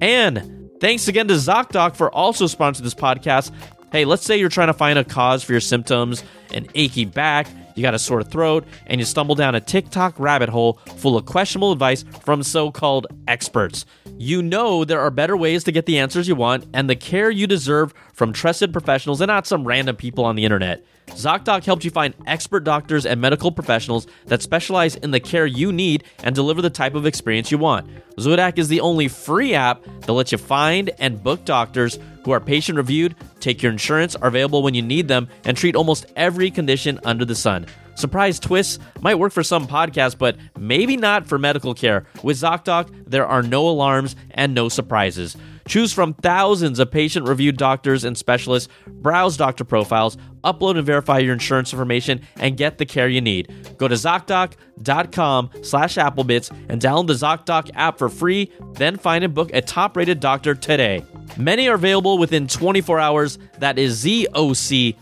[0.00, 3.52] And thanks again to ZocDoc for also sponsoring this podcast.
[3.90, 7.48] Hey, let's say you're trying to find a cause for your symptoms, an achy back,
[7.78, 11.24] you got a sore throat, and you stumble down a TikTok rabbit hole full of
[11.24, 13.86] questionable advice from so called experts.
[14.18, 17.30] You know there are better ways to get the answers you want and the care
[17.30, 20.84] you deserve from trusted professionals and not some random people on the internet.
[21.10, 25.72] ZocDoc helps you find expert doctors and medical professionals that specialize in the care you
[25.72, 27.88] need and deliver the type of experience you want.
[28.16, 32.40] ZocDoc is the only free app that lets you find and book doctors who are
[32.40, 36.50] patient reviewed, take your insurance, are available when you need them, and treat almost every
[36.50, 37.66] condition under the sun.
[37.94, 42.06] Surprise twists might work for some podcasts, but maybe not for medical care.
[42.22, 45.36] With ZocDoc, there are no alarms and no surprises.
[45.68, 51.18] Choose from thousands of patient reviewed doctors and specialists, browse doctor profiles, upload and verify
[51.18, 53.76] your insurance information, and get the care you need.
[53.76, 59.34] Go to ZocDoc.com slash Applebitz and download the ZocDoc app for free, then find and
[59.34, 61.04] book a top rated doctor today.
[61.36, 63.38] Many are available within 24 hours.
[63.58, 64.96] That is ZocDoc.com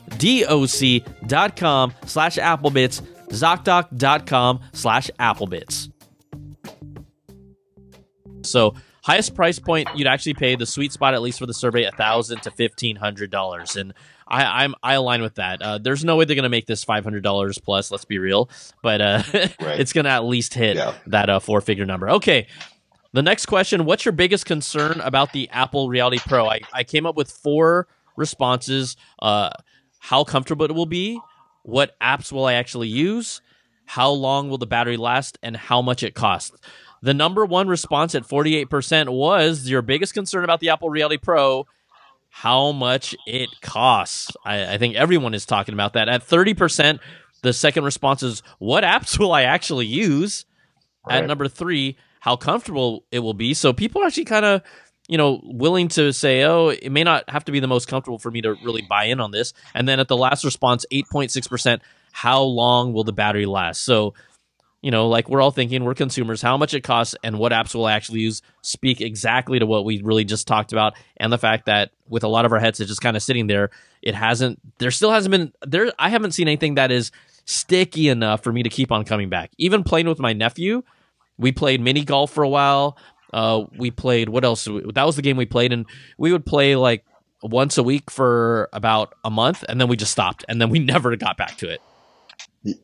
[2.06, 5.92] slash Applebitz, ZocDoc.com slash Applebitz.
[8.42, 8.74] So
[9.06, 11.92] highest price point you'd actually pay the sweet spot at least for the survey a
[11.92, 13.94] thousand to fifteen hundred dollars and
[14.28, 15.62] I, I'm I align with that.
[15.62, 17.92] Uh, there's no way they're gonna make this five hundred dollars plus.
[17.92, 18.50] Let's be real,
[18.82, 19.78] but uh, right.
[19.78, 20.94] it's gonna at least hit yeah.
[21.06, 22.10] that uh, four figure number.
[22.10, 22.48] Okay,
[23.12, 26.48] the next question: What's your biggest concern about the Apple Reality Pro?
[26.48, 28.96] I, I came up with four responses.
[29.22, 29.50] Uh,
[30.06, 31.20] how comfortable it will be,
[31.62, 33.40] what apps will I actually use,
[33.86, 36.56] how long will the battery last, and how much it costs.
[37.06, 41.64] The number one response at 48% was your biggest concern about the Apple Reality Pro,
[42.30, 44.32] how much it costs.
[44.44, 46.08] I, I think everyone is talking about that.
[46.08, 46.98] At 30%,
[47.42, 50.46] the second response is, what apps will I actually use?
[51.06, 51.18] Right.
[51.18, 53.54] At number three, how comfortable it will be.
[53.54, 54.62] So people are actually kind of,
[55.06, 58.18] you know, willing to say, oh, it may not have to be the most comfortable
[58.18, 59.52] for me to really buy in on this.
[59.74, 61.78] And then at the last response, 8.6%,
[62.10, 63.82] how long will the battery last?
[63.82, 64.14] So
[64.86, 67.74] you know, like we're all thinking, we're consumers, how much it costs and what apps
[67.74, 70.94] we'll actually use speak exactly to what we really just talked about.
[71.16, 73.70] And the fact that with a lot of our headsets just kind of sitting there,
[74.00, 77.10] it hasn't, there still hasn't been, there, I haven't seen anything that is
[77.46, 79.50] sticky enough for me to keep on coming back.
[79.58, 80.84] Even playing with my nephew,
[81.36, 82.96] we played mini golf for a while.
[83.32, 84.66] Uh, we played, what else?
[84.66, 85.72] That was the game we played.
[85.72, 87.04] And we would play like
[87.42, 90.78] once a week for about a month and then we just stopped and then we
[90.92, 91.82] never got back to it.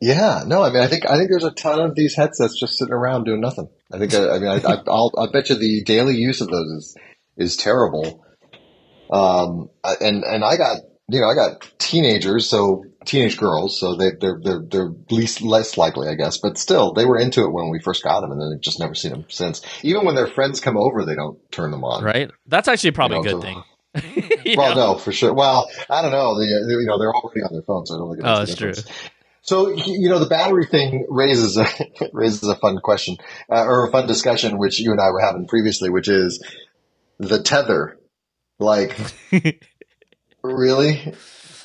[0.00, 2.78] Yeah, no, I mean, I think I think there's a ton of these headsets just
[2.78, 3.68] sitting around doing nothing.
[3.92, 6.66] I think, I, I mean, I, will I bet you the daily use of those
[6.70, 6.96] is
[7.36, 8.24] is terrible.
[9.10, 14.10] Um, and and I got you know I got teenagers, so teenage girls, so they
[14.20, 17.68] they're they're they're least less likely, I guess, but still they were into it when
[17.70, 19.62] we first got them, and then they've just never seen them since.
[19.82, 22.04] Even when their friends come over, they don't turn them on.
[22.04, 23.64] Right, that's actually probably you know, a good so, thing.
[24.56, 24.92] well, know?
[24.92, 25.34] no, for sure.
[25.34, 26.38] Well, I don't know.
[26.38, 28.70] The, you know, they're already on their phones, so I don't think it makes oh,
[28.70, 28.92] that's true.
[29.42, 31.66] So you know the battery thing raises a
[32.12, 33.16] raises a fun question
[33.50, 36.44] uh, or a fun discussion, which you and I were having previously, which is
[37.18, 37.98] the tether.
[38.58, 38.96] Like,
[40.42, 41.14] really?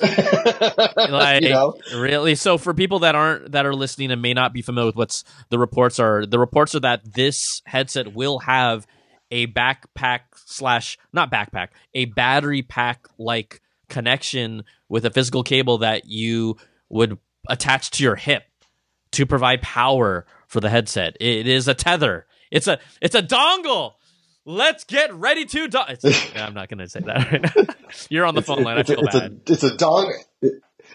[0.00, 1.74] like you know?
[1.96, 4.94] really so for people that aren't that are listening and may not be familiar with
[4.94, 8.86] what's the reports are the reports are that this headset will have
[9.32, 16.04] a backpack slash not backpack a battery pack like connection with a physical cable that
[16.06, 16.56] you
[16.88, 18.44] would attached to your hip
[19.12, 21.16] to provide power for the headset.
[21.20, 22.26] It is a tether.
[22.50, 23.94] It's a it's a dongle.
[24.44, 25.68] Let's get ready to.
[25.68, 25.78] Do-
[26.36, 27.74] I'm not going to say that right now.
[28.08, 28.78] You're on the phone line.
[28.78, 29.40] I feel it's bad.
[29.46, 30.14] A, it's a dong.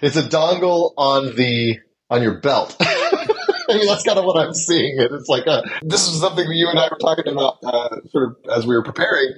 [0.02, 1.78] It's a dongle on the
[2.10, 2.76] on your belt.
[2.82, 5.00] I mean, that's kind of what I'm seeing.
[5.00, 5.12] It.
[5.12, 8.30] It's like a, this is something that you and I were talking about uh, sort
[8.30, 9.34] of as we were preparing.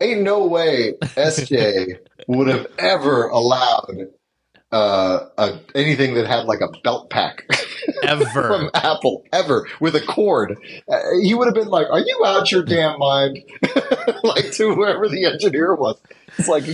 [0.00, 4.06] Ain't no way SJ would have ever allowed
[4.70, 7.44] uh, a, anything that had like a belt pack
[8.02, 10.58] ever from Apple ever with a cord.
[10.88, 13.38] Uh, he would have been like, "Are you out your damn mind?"
[14.22, 16.00] like to whoever the engineer was.
[16.38, 16.64] It's like,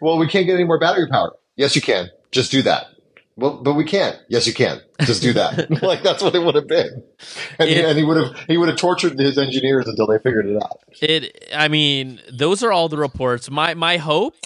[0.00, 1.34] well, we can't get any more battery power.
[1.56, 2.10] Yes, you can.
[2.30, 2.88] Just do that.
[3.36, 4.16] Well, but we can't.
[4.28, 4.80] Yes, you can.
[5.00, 5.70] Just do that.
[5.82, 7.02] like that's what it would have been.
[7.58, 10.18] And, it, he, and he would have he would have tortured his engineers until they
[10.18, 10.80] figured it out.
[11.00, 11.48] It.
[11.54, 13.50] I mean, those are all the reports.
[13.50, 14.36] My my hope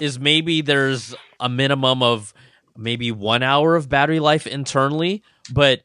[0.00, 2.32] is maybe there's a minimum of
[2.80, 5.82] maybe one hour of battery life internally, but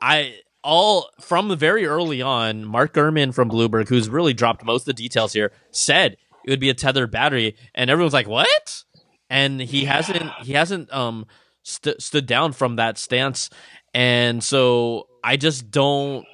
[0.00, 4.86] I all from very early on, Mark Gurman from Bloomberg, who's really dropped most of
[4.86, 8.84] the details here, said it would be a tethered battery, and everyone's like, "What?"
[9.28, 11.26] And he hasn't he hasn't um
[11.62, 13.50] st- stood down from that stance,
[13.92, 16.24] and so I just don't.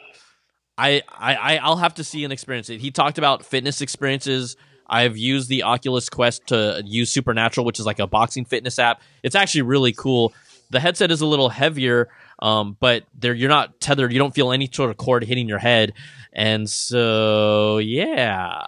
[0.78, 2.80] I I I'll have to see and experience it.
[2.80, 4.56] He talked about fitness experiences
[4.90, 9.00] I've used the Oculus Quest to use Supernatural, which is like a boxing fitness app.
[9.22, 10.35] It's actually really cool.
[10.70, 12.09] The headset is a little heavier,
[12.40, 14.12] um, but there you're not tethered.
[14.12, 15.94] You don't feel any sort of cord hitting your head,
[16.33, 18.61] and so yeah.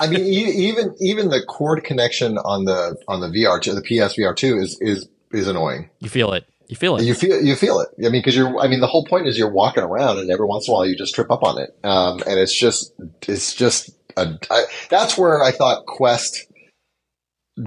[0.00, 4.34] I mean, even even the cord connection on the on the VR to the PSVR
[4.34, 5.90] two is is is annoying.
[6.00, 6.46] You feel it.
[6.68, 7.04] You feel it.
[7.04, 7.88] You feel you feel it.
[7.98, 8.58] I mean, because you're.
[8.58, 10.86] I mean, the whole point is you're walking around, and every once in a while
[10.86, 12.94] you just trip up on it, um, and it's just
[13.28, 16.46] it's just a, I, that's where I thought Quest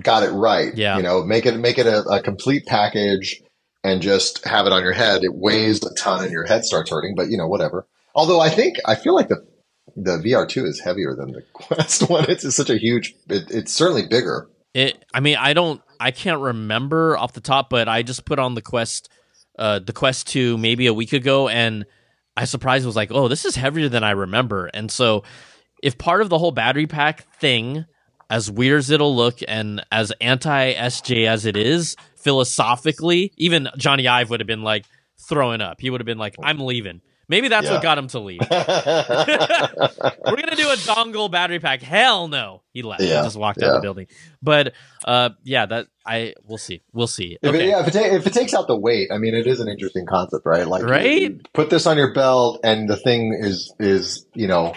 [0.01, 0.75] got it right.
[0.75, 0.97] Yeah.
[0.97, 3.41] You know, make it, make it a, a, complete package
[3.83, 5.23] and just have it on your head.
[5.23, 7.87] It weighs a ton and your head starts hurting, but you know, whatever.
[8.15, 9.45] Although I think, I feel like the,
[9.95, 12.29] the VR2 is heavier than the Quest one.
[12.29, 13.13] It's, it's such a huge.
[13.29, 14.49] It, it's certainly bigger.
[14.73, 15.03] It.
[15.13, 15.81] I mean, I don't.
[15.99, 19.09] I can't remember off the top, but I just put on the Quest,
[19.57, 21.85] uh, the Quest Two maybe a week ago, and
[22.35, 24.67] I surprised was like, oh, this is heavier than I remember.
[24.67, 25.23] And so,
[25.85, 27.85] if part of the whole battery pack thing,
[28.29, 34.07] as weird as it'll look, and as anti SJ as it is, philosophically, even Jony
[34.07, 34.85] Ive would have been like
[35.29, 35.79] throwing up.
[35.79, 37.01] He would have been like, I'm leaving.
[37.27, 37.73] Maybe that's Yeah.
[37.73, 38.39] what got him to leave.
[38.51, 41.81] We're gonna do a dongle battery pack.
[41.81, 42.61] Hell no.
[42.71, 43.01] He left.
[43.01, 44.07] He Yeah, just walked out of the building.
[44.41, 44.73] But
[45.05, 46.81] uh yeah, that I we'll see.
[46.93, 47.37] We'll see.
[47.41, 49.47] If, it, yeah, if it, ta- if it takes out the weight, I mean, it
[49.47, 50.67] is an interesting concept, right?
[50.67, 51.21] Like, Right?
[51.21, 54.73] you put this on your belt, and the thing is is you know,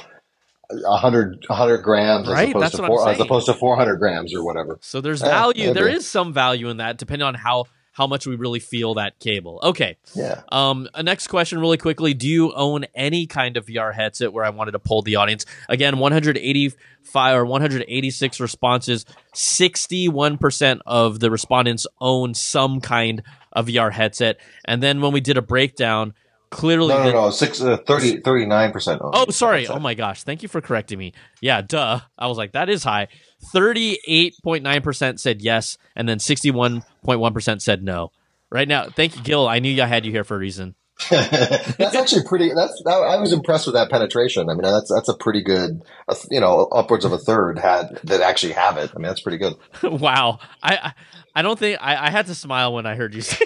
[0.70, 3.76] a hundred a hundred grams Right, as opposed that's to four, as opposed to four
[3.76, 4.78] hundred grams or whatever.
[4.82, 5.72] So there's value.
[5.72, 5.96] There maybe.
[5.96, 9.58] is some value in that, depending on how how much we really feel that cable.
[9.62, 9.96] Okay.
[10.14, 10.42] Yeah.
[10.50, 12.14] Um, a next question, really quickly.
[12.14, 14.32] Do you own any kind of VR headset?
[14.32, 19.04] Where I wanted to poll the audience again, 185 or 186 responses.
[19.34, 24.38] 61 percent of the respondents own some kind of VR headset.
[24.64, 26.14] And then when we did a breakdown,
[26.50, 27.30] clearly, No, no, the- no.
[27.30, 29.00] Six, uh, 30, 39%.
[29.02, 29.10] own.
[29.14, 29.66] Oh, sorry.
[29.66, 30.22] Oh my gosh.
[30.22, 31.12] Thank you for correcting me.
[31.40, 32.00] Yeah, duh.
[32.18, 33.08] I was like, that is high.
[33.54, 38.10] 38.9% said yes, and then 61.1% said no.
[38.50, 39.46] Right now, thank you, Gil.
[39.46, 40.74] I knew I had you here for a reason.
[41.10, 42.52] that's actually pretty.
[42.52, 44.48] That's that, I was impressed with that penetration.
[44.50, 45.82] I mean, that's that's a pretty good.
[46.08, 48.90] uh, You know, upwards of a third had that actually have it.
[48.94, 49.54] I mean, that's pretty good.
[49.84, 50.40] wow.
[50.60, 50.92] I, I
[51.36, 53.44] I don't think I, I had to smile when I heard you say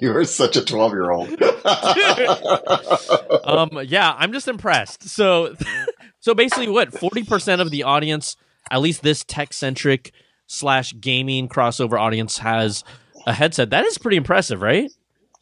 [0.02, 1.28] You are such a twelve year old.
[3.44, 5.54] um yeah i'm just impressed so
[6.20, 8.36] so basically what 40% of the audience
[8.70, 10.12] at least this tech centric
[10.46, 12.84] slash gaming crossover audience has
[13.26, 14.90] a headset that is pretty impressive right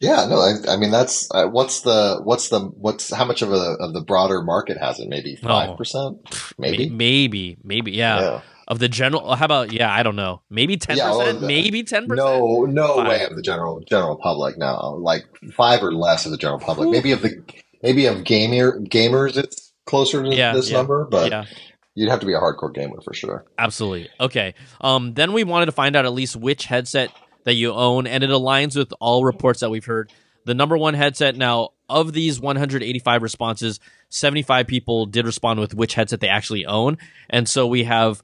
[0.01, 3.51] Yeah, no, I, I mean that's uh, what's the what's the what's how much of
[3.51, 5.09] a of the broader market has it?
[5.09, 5.47] Maybe Oh.
[5.47, 6.19] five percent,
[6.57, 6.89] maybe.
[6.89, 8.19] Maybe maybe yeah.
[8.21, 8.41] Yeah.
[8.69, 12.07] Of the general how about yeah i don't know maybe 10% Yeah, well, maybe 10%
[12.15, 13.07] No, no Five.
[13.07, 14.57] way of the general general public.
[14.57, 16.85] No, like five or less of the general public.
[16.87, 16.93] Whew.
[16.93, 17.43] Maybe of the
[17.81, 21.47] maybe of gamer gamers, it's closer to Yeah, this yeah, number, but
[21.95, 23.45] you'd have to be a hardcore gamer for sure.
[23.57, 27.09] absolutely okay um then we wanted to find out at least which headset
[27.45, 30.11] that you own and it aligns with all reports that we've heard
[30.45, 33.79] the number one headset now of these 185 responses
[34.09, 36.97] 75 people did respond with which headset they actually own
[37.29, 38.21] and so we have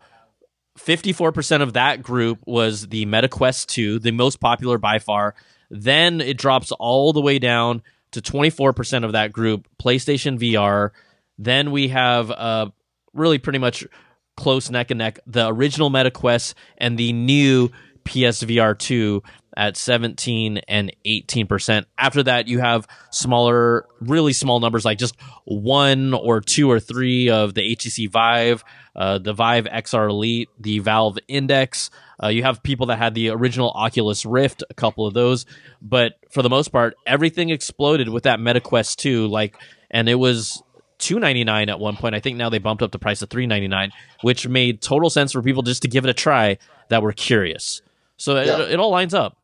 [0.77, 5.35] 54% of that group was the MetaQuest 2, the most popular by far.
[5.69, 10.91] Then it drops all the way down to 24% of that group, PlayStation VR.
[11.37, 12.69] Then we have uh,
[13.13, 13.85] really pretty much
[14.37, 17.69] close neck and neck the original MetaQuest and the new
[18.03, 19.23] PSVR 2
[19.55, 21.85] at 17 and 18%.
[21.97, 25.15] After that, you have smaller, really small numbers like just
[25.45, 28.63] one or two or three of the HTC Vive,
[28.95, 31.89] uh, the Vive XR Elite, the Valve Index.
[32.21, 35.45] Uh, you have people that had the original Oculus Rift, a couple of those,
[35.81, 39.27] but for the most part, everything exploded with that MetaQuest 2.
[39.27, 39.55] Like,
[39.91, 40.61] and it was
[40.97, 42.15] two ninety nine at one point.
[42.15, 43.91] I think now they bumped up the price to three ninety nine,
[44.21, 46.57] which made total sense for people just to give it a try
[46.89, 47.81] that were curious.
[48.17, 48.61] So Yeah.
[48.61, 49.37] it, it all lines up.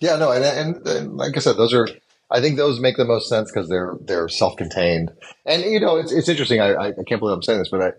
[0.00, 1.88] Yeah, no, and, and and like I said, those are.
[2.30, 5.12] I think those make the most sense because they're they're self contained,
[5.46, 6.60] and you know it's it's interesting.
[6.60, 7.92] I, I can't believe I'm saying this, but I,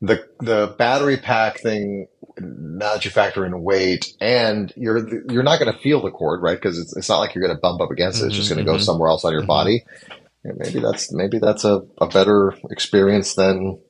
[0.00, 2.08] the the battery pack thing.
[2.38, 6.42] Now that you factor in weight, and you're you're not going to feel the cord,
[6.42, 6.56] right?
[6.56, 8.26] Because it's it's not like you're going to bump up against it.
[8.26, 8.80] It's just Mhm, going to go mhm.
[8.80, 9.48] somewhere else on your Mhm.
[9.48, 9.84] body.
[10.44, 13.80] And maybe that's maybe that's a, a better experience than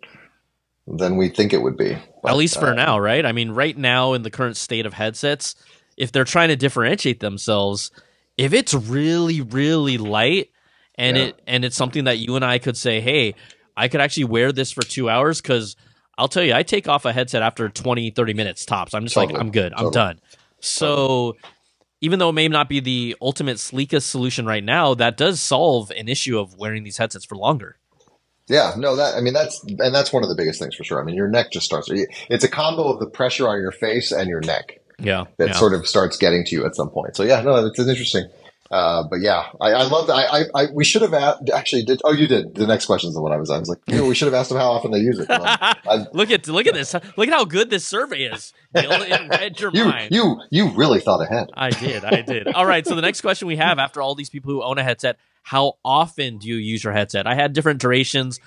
[0.86, 1.96] than we think it would be.
[2.26, 3.24] At least for uh, now, right?
[3.26, 5.56] I mean, right now in the current state of headsets,
[5.96, 7.90] if they're trying to differentiate themselves,
[8.36, 10.50] if it's really, really light
[10.96, 11.24] and Yeah.
[11.24, 13.34] it and it's something that you and I could say, hey,
[13.76, 15.76] I could actually wear this for two hours because
[16.16, 18.94] I'll tell you, I take off a headset after 20, 30 minutes tops.
[18.94, 19.72] I'm just like, I'm good.
[19.76, 20.20] I'm done.
[20.60, 21.36] So
[22.00, 25.90] even though it may not be the ultimate sleekest solution right now, that does solve
[25.92, 27.78] an issue of wearing these headsets for longer.
[28.46, 31.00] Yeah, no, that I mean that's and that's one of the biggest things for sure.
[31.00, 31.88] I mean, your neck just starts.
[31.90, 35.24] It's a combo of the pressure on your face and your neck Yeah.
[35.38, 35.54] that yeah.
[35.54, 37.16] sort of starts getting to you at some point.
[37.16, 38.28] So yeah, no, it's, interesting.
[38.70, 40.14] Uh, but yeah, I, I love that.
[40.14, 42.00] I, I, I, we should have asked, actually did.
[42.02, 42.54] Oh, you did.
[42.54, 43.50] The next question is the one I was.
[43.50, 45.26] I was like, you know, we should have asked them how often they use it.
[45.30, 46.94] I- look at look at this.
[46.94, 48.52] Look at how good this survey is.
[48.74, 48.88] It
[49.30, 50.12] read your you, mind.
[50.12, 51.50] you, you really thought ahead.
[51.54, 52.04] I did.
[52.04, 52.48] I did.
[52.48, 52.86] All right.
[52.86, 55.74] So the next question we have after all these people who own a headset, how
[55.84, 57.26] often do you use your headset?
[57.26, 58.40] I had different durations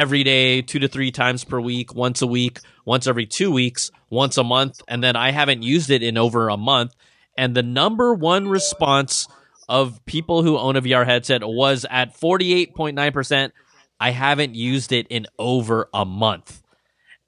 [0.00, 3.90] every day, two to three times per week, once a week, once every two weeks,
[4.08, 4.80] once a month.
[4.88, 6.96] And then I haven't used it in over a month.
[7.36, 9.28] And the number one response
[9.68, 13.52] of people who own a VR headset was at 48.9%.
[14.00, 16.62] I haven't used it in over a month.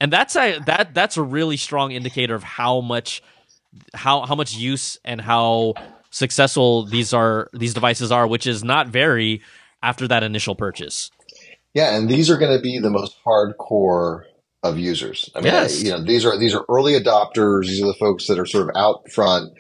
[0.01, 3.23] And that's a that that's a really strong indicator of how much
[3.95, 5.75] how how much use and how
[6.11, 9.43] successful these are these devices are, which is not very
[9.83, 11.11] after that initial purchase.
[11.75, 14.23] Yeah, and these are going to be the most hardcore
[14.63, 15.31] of users.
[15.35, 15.83] I mean, Yes.
[15.83, 17.63] you know, these are these are early adopters.
[17.67, 19.53] These are the folks that are sort of out front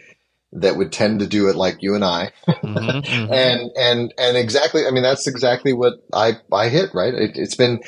[0.52, 2.30] that would tend to do it like you and I.
[2.48, 3.30] Mhm, mhm.
[3.32, 4.86] and and and exactly.
[4.86, 6.90] I mean, that's exactly what I I hit.
[6.94, 7.14] Right.
[7.14, 7.80] It, it's been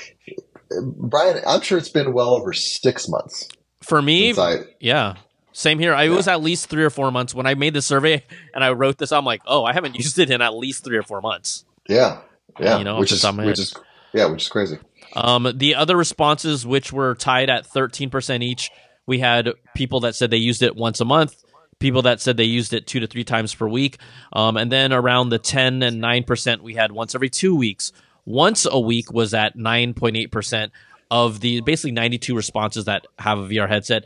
[0.96, 1.42] Brian.
[1.46, 3.48] I'm sure it's been well over six months
[3.82, 4.64] For me, I.
[4.80, 5.16] yeah.
[5.52, 5.94] Same here.
[5.94, 8.64] I, It was at least three or four months when I made the survey and
[8.64, 9.12] I wrote this.
[9.12, 11.64] I'm like, oh, I haven't used it in at least three or four months.
[11.88, 12.22] Yeah.
[12.58, 12.78] Yeah.
[12.78, 13.74] You know, which is which is
[14.14, 14.78] yeah, which is crazy.
[15.14, 18.70] Um, the other responses, which were tied at 13% each,
[19.06, 21.44] we had people that said they used it once a month,
[21.78, 23.98] people that said they used it two to three times per week.
[24.32, 27.92] Um, and then around the 10 and 9%, we had once every two weeks.
[28.24, 30.70] Once a week was at 9.8%
[31.10, 34.04] of the basically 92 responses that have a VR headset.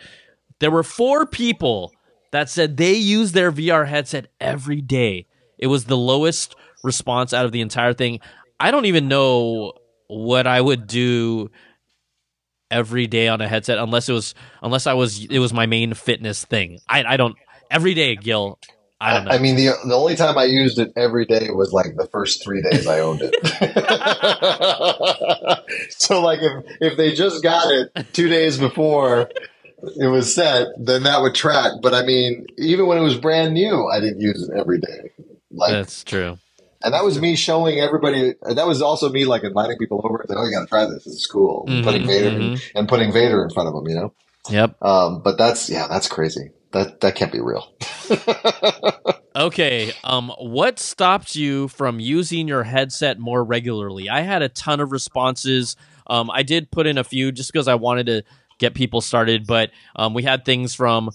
[0.58, 1.92] There were four people
[2.32, 5.26] that said they use their VR headset every day.
[5.58, 8.20] It was the lowest response out of the entire thing.
[8.60, 9.74] I don't even know
[10.08, 11.50] what I would do
[12.70, 15.94] every day on a headset unless it was unless I was it was my main
[15.94, 16.80] fitness thing.
[16.88, 17.36] I I don't
[17.70, 18.58] every day, Gil.
[19.00, 19.30] I don't know.
[19.30, 22.42] I mean, the the only time I used it every day was like the first
[22.42, 23.32] three days I owned it.
[25.92, 29.30] so, like, if if they just got it two days before
[30.00, 31.74] it was set, then that would track.
[31.80, 35.12] But I mean, even when it was brand new, I didn't use it every day.
[35.52, 36.38] Like, That's true.
[36.82, 38.34] And that was me showing everybody.
[38.42, 40.24] That was also me like inviting people over.
[40.28, 41.04] Like, oh, you got to try this.
[41.04, 41.66] This is cool.
[41.68, 43.88] Mhm, putting Vader in, and putting Vader in front of them.
[43.88, 44.12] You know.
[44.50, 44.82] Yep.
[44.82, 46.50] Um, but that's yeah, that's crazy.
[46.72, 47.72] That that can't be real.
[49.38, 49.92] Okay.
[50.02, 54.08] Um, what stopped you from using your headset more regularly?
[54.10, 55.76] I had a ton of responses.
[56.08, 58.24] Um, I did put in a few just because I wanted to
[58.58, 61.10] get people started, but um, we had things from,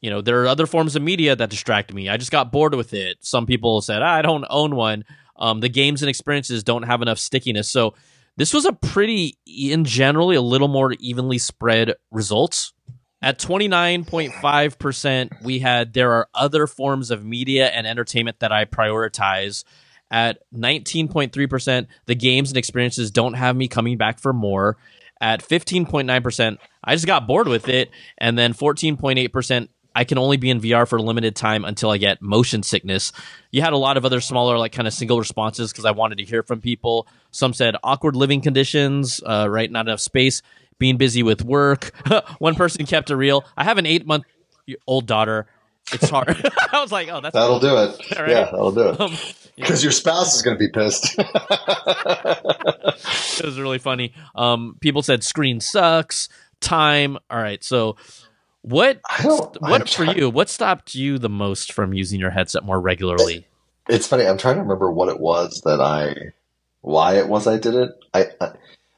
[0.00, 2.08] you know, there are other forms of media that distract me.
[2.08, 3.18] I just got bored with it.
[3.20, 5.04] Some people said "Ah, I don't own one.
[5.36, 7.68] Um, the games and experiences don't have enough stickiness.
[7.68, 7.94] So
[8.36, 12.72] this was a pretty, in generally, a little more evenly spread results.
[13.22, 19.64] At 29.5%, we had there are other forms of media and entertainment that I prioritize.
[20.10, 24.78] At 19.3%, the games and experiences don't have me coming back for more.
[25.20, 27.90] At 15.9%, I just got bored with it.
[28.16, 31.98] And then 14.8%, I can only be in VR for a limited time until I
[31.98, 33.12] get motion sickness.
[33.50, 36.18] You had a lot of other smaller, like kind of single responses because I wanted
[36.18, 37.06] to hear from people.
[37.32, 39.70] Some said awkward living conditions, uh, right?
[39.70, 40.42] Not enough space,
[40.78, 41.90] being busy with work.
[42.38, 43.44] One person kept it real.
[43.56, 44.24] I have an eight month
[44.86, 45.46] old daughter.
[45.92, 46.40] It's hard.
[46.72, 48.00] I was like, oh, that's That'll do it.
[48.18, 48.30] Right.
[48.30, 49.00] Yeah, that'll do it.
[49.00, 49.16] Um,
[49.56, 51.16] Because your spouse is going to be pissed.
[51.18, 51.26] it
[53.44, 54.12] was really funny.
[54.34, 56.28] Um, people said screen sucks.
[56.60, 57.16] Time.
[57.30, 57.62] All right.
[57.64, 57.96] So,
[58.62, 59.00] what
[59.60, 60.30] what for trying- you?
[60.30, 63.46] What stopped you the most from using your headset more regularly?
[63.88, 64.24] it's funny.
[64.26, 66.14] I'm trying to remember what it was that I,
[66.80, 67.90] why it was I did it.
[68.14, 68.52] I, I,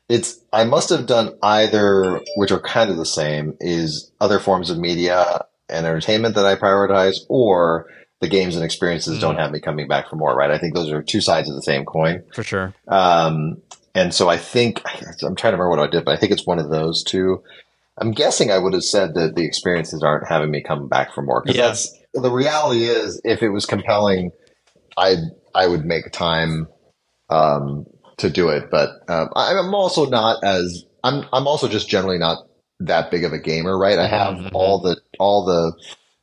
[0.09, 4.69] it's I must have done either, which are kind of the same, is other forms
[4.69, 7.87] of media and entertainment that I prioritize, or
[8.21, 9.41] the games and experiences don't Mhm.
[9.41, 10.35] have me coming back for more.
[10.37, 10.51] Right?
[10.51, 12.23] I think those are two sides of the same coin.
[12.35, 12.75] For sure.
[12.89, 13.63] Um,
[13.95, 14.83] and so I think
[15.23, 17.43] I'm trying to remember what I did, but I think it's one of those two.
[17.99, 21.23] I'm guessing I would have said that the experiences aren't having me come back for
[21.23, 21.69] more because Yeah.
[21.69, 22.85] that's the reality.
[22.85, 24.31] Is if it was compelling,
[24.97, 25.17] I
[25.55, 26.69] I would make time
[27.29, 27.87] um,
[28.19, 28.71] to do it.
[28.71, 32.39] But um, I'm also not as I'm I'm also just generally not
[32.81, 33.99] that big of a gamer, right?
[33.99, 34.51] I have Mhm.
[34.55, 35.73] all the all the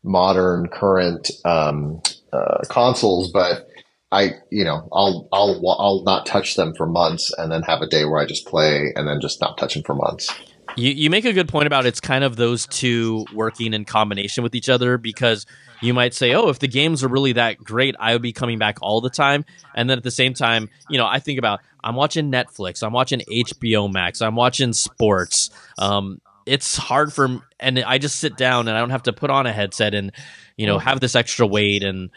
[0.04, 2.02] modern current um,
[2.34, 3.68] uh, consoles, but
[4.12, 7.88] I, you know, I'll, I'll, I'll not touch them for months and then have a
[7.88, 10.34] day where I just play and then just not touch them for months.
[10.80, 14.44] You you make a good point about it's kind of those two working in combination
[14.44, 15.46] with each other because
[15.82, 18.60] you might say, oh, if the games are really that great, I would be coming
[18.60, 19.44] back all the time.
[19.76, 22.94] And then at the same time, you know, I think about I'm watching Netflix, I'm
[22.94, 25.50] watching HBO Max, I'm watching sports.
[25.78, 29.30] Um, it's hard for and I just sit down and I don't have to put
[29.30, 30.14] on a headset and
[30.56, 32.10] you know have this extra weight and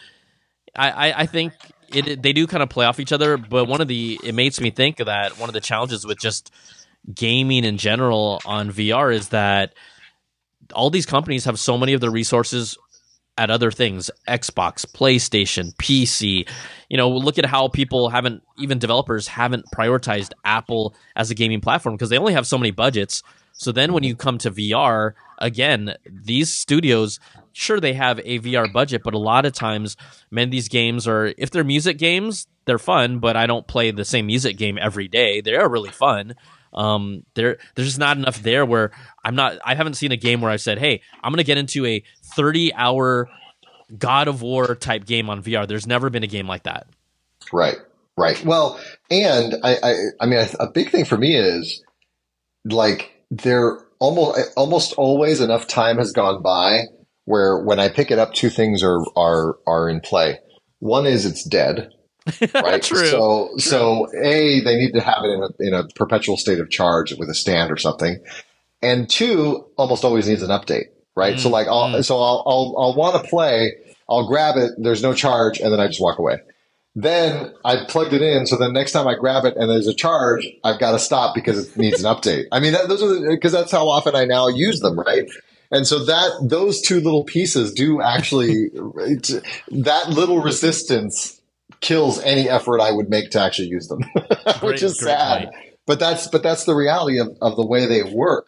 [0.77, 1.53] I I, I think.
[1.95, 4.59] It, they do kind of play off each other, but one of the it makes
[4.63, 6.51] me think that one of the challenges with just
[7.15, 9.75] gaming in general on VR is that
[10.75, 12.79] all these companies have so many of their resources
[13.39, 16.49] at other things Xbox, PlayStation, PC.
[16.89, 21.61] You know, look at how people haven't, even developers haven't prioritized Apple as a gaming
[21.61, 23.23] platform because they only have so many budgets.
[23.53, 27.21] So then when you come to VR, again, these studios,
[27.53, 29.97] sure, they have a VR budget, but a lot of times,
[30.31, 34.05] man, these games are, if they're music games, they're fun, but I don't play the
[34.05, 35.41] same music game every day.
[35.41, 36.35] They are really fun.
[36.73, 38.91] Um, there there's just not enough there where
[39.25, 39.59] I'm not.
[39.65, 42.03] I haven't seen a game where I said, "Hey, I'm going to get into a
[42.35, 43.29] 30 hour
[43.99, 46.87] God of War type game on VR." There's never been a game like that.
[47.53, 47.77] Right.
[48.17, 48.45] Right.
[48.45, 48.79] Well,
[49.11, 51.83] and I, I, I mean, a, big thing for me is
[52.65, 56.83] like there almost almost always enough time has gone by
[57.25, 60.39] where when I pick it up, two things are are are in play.
[60.81, 61.91] One is it's dead,
[62.55, 62.83] right?
[62.83, 63.07] True.
[63.07, 63.59] So True.
[63.59, 67.13] so a they need to have it in a in a perpetual state of charge
[67.19, 68.19] with a stand or something,
[68.81, 71.39] and two almost always needs an update, right?
[71.39, 72.05] so Mm, like I'll mm.
[72.05, 73.73] so I'll I'll, I'll want to play,
[74.09, 76.39] I'll grab it, there's no charge, and then I just walk away.
[76.95, 79.95] Then I plugged it in, so the next time I grab it and there's a
[79.95, 82.45] charge, I've got to stop because it needs an update.
[82.53, 85.27] I mean, that, those are because that's how often I now use them, right?
[85.71, 91.41] And so that those two little pieces do actually that little resistance
[91.83, 95.51] kills any effort I would make to actually use them, Great- which is sad.
[95.51, 95.57] point.
[95.87, 98.47] But that's but that's the reality of, of the way they work.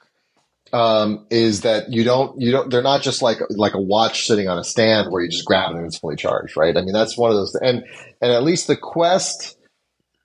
[0.73, 4.49] Um, is that you don't you don't they're not just like like a watch sitting
[4.49, 6.77] on a stand where you just grab it and it's fully charged, right?
[6.77, 7.85] I mean that's one of those and
[8.21, 9.57] and at least the Quest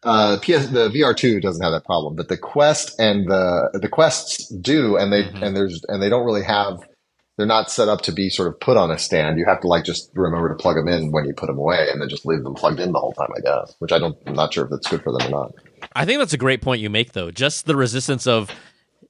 [0.03, 3.89] uh, PS the VR two doesn't have that problem, but the Quest and the the
[3.89, 5.41] Quests do, and they Mhm.
[5.45, 6.79] and there's and they don't really have.
[7.39, 9.39] They're not set up to be sort of put on a stand.
[9.39, 11.87] You have to like just remember to plug them in when you put them away,
[11.89, 13.29] and then just leave them plugged in the whole time.
[13.33, 14.17] I guess, which I don't.
[14.27, 15.51] I'm not sure if that's good for them or not.
[15.93, 17.31] I think that's a great point you make, though.
[17.31, 18.51] Just the resistance of,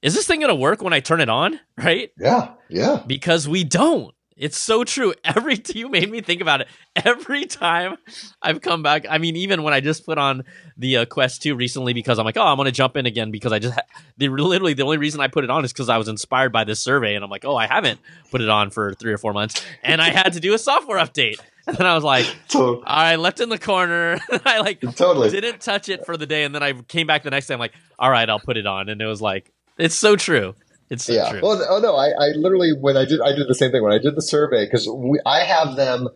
[0.00, 1.58] is this thing going to work when I turn it on?
[1.76, 2.12] Right?
[2.20, 3.02] Yeah, yeah.
[3.04, 4.14] Because we don't.
[4.40, 5.12] It's so true.
[5.24, 6.68] Every you made me think about it.
[6.96, 7.98] Every time
[8.42, 10.44] I've come back, I mean, even when I just put on
[10.78, 13.30] the uh, Quest 2 recently, because I'm like, oh, I'm going to jump in again
[13.30, 13.82] because I just ha-
[14.16, 16.64] the literally the only reason I put it on is because I was inspired by
[16.64, 19.34] this survey, and I'm like, oh, I haven't put it on for three or four
[19.34, 22.82] months, and I had to do a software update, and then I was like, So
[22.86, 24.18] I left in the corner.
[24.46, 25.28] I like totally.
[25.30, 27.54] didn't touch it for the day, and then I came back the next day.
[27.54, 30.54] I'm like, all right, I'll put it on, and it was like, it's so true.
[30.90, 31.30] It's so yeah.
[31.30, 31.40] true.
[31.42, 33.92] Well, oh no, I, I literally when I did I did the same thing when
[33.92, 34.90] I did the survey because
[35.24, 36.08] I have them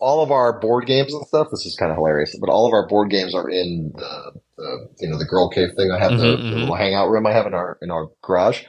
[0.00, 1.48] all of our board games and stuff.
[1.50, 4.88] This is kind of hilarious, but all of our board games are in the, the
[5.00, 5.90] you know the girl cave thing.
[5.90, 6.60] I have the, Mhm, the mhm.
[6.60, 8.62] little hangout room I have in our in our garage,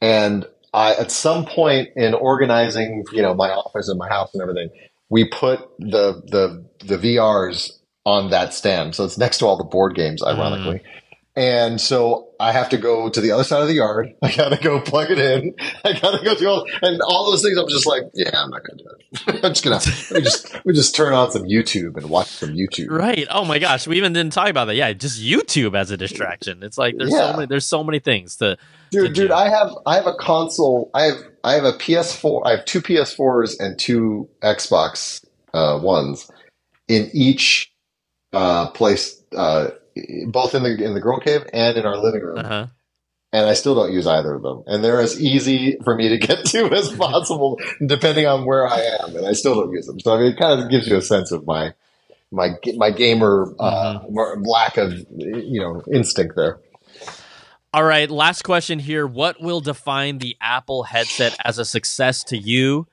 [0.00, 4.42] and I at some point in organizing you know my office and my house and
[4.42, 4.70] everything,
[5.10, 7.72] we put the the the VRs
[8.06, 10.80] on that stand, so it's next to all the board games, ironically.
[11.34, 14.10] And so I have to go to the other side of the yard.
[14.22, 15.54] I gotta go plug it in.
[15.82, 17.56] I gotta go through all and all those things.
[17.56, 18.88] I'm just like, yeah, I'm not gonna do
[19.30, 19.36] it.
[19.44, 19.80] I'm just gonna
[20.14, 22.90] we just we just turn on some YouTube and watch some YouTube.
[22.90, 23.26] Right.
[23.30, 24.74] Oh my gosh, we even didn't talk about that.
[24.74, 26.62] Yeah, just YouTube as a distraction.
[26.62, 27.30] It's like there's Yeah.
[27.30, 28.58] so many there's so many things to
[28.90, 29.34] Dude, Did dude, you?
[29.34, 30.90] I have I have a console.
[30.92, 32.42] I have I have a PS4.
[32.44, 35.24] I have two PS4s and two Xbox
[35.54, 36.30] uh, ones
[36.88, 37.72] in each
[38.34, 39.68] uh, place, uh,
[40.26, 42.38] both in the in the girl cave and in our living room.
[42.38, 42.66] uh-huh.
[43.32, 44.62] and I still don't use either of them.
[44.66, 48.80] And they're as easy for me to get to as possible, depending on where I
[49.02, 50.00] am, and I still don't use them.
[50.00, 51.74] So I mean, it kind of gives you a sense of my
[52.30, 56.60] my my gamer uh, lack of you know instinct there.
[57.74, 59.06] All right, last question here.
[59.06, 62.86] What will define the Apple headset as a success to you?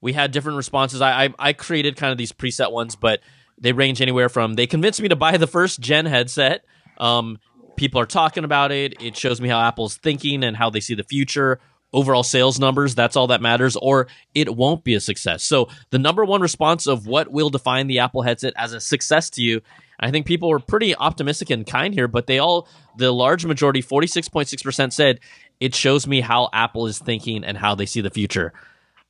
[0.00, 1.00] We had different responses.
[1.00, 3.20] I, I I created kind of these preset ones, but
[3.58, 6.64] they range anywhere from they convinced me to buy the first gen headset.
[6.98, 7.38] Um,
[7.76, 9.02] people are talking about it.
[9.02, 11.60] It shows me how Apple's thinking and how they see the future.
[11.92, 15.44] Overall sales numbers, that's all that matters, or it won't be a success.
[15.44, 19.30] So, the number one response of what will define the Apple headset as a success
[19.30, 19.62] to you,
[19.98, 23.82] I think people were pretty optimistic and kind here, but they all, the large majority,
[23.82, 25.20] 46.6%, said
[25.60, 28.52] it shows me how Apple is thinking and how they see the future.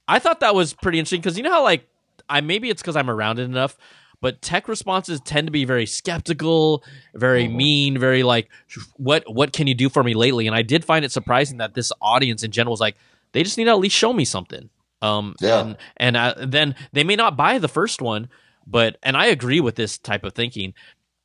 [0.07, 1.89] I thought that was pretty interesting because you know how, like,
[2.29, 3.77] I maybe it's because I'm around it enough,
[4.21, 6.83] but tech responses tend to be very skeptical,
[7.15, 7.55] very Mhm.
[7.55, 8.49] mean, very like,
[8.97, 10.47] what what can you do for me lately?
[10.47, 12.97] And I did find it surprising that this audience in general was like,
[13.33, 14.71] they just need to at least show me something.
[15.03, 15.61] Um, Yeah.
[15.61, 18.29] and and uh, then they may not buy the first one,
[18.67, 20.73] but and I agree with this type of thinking.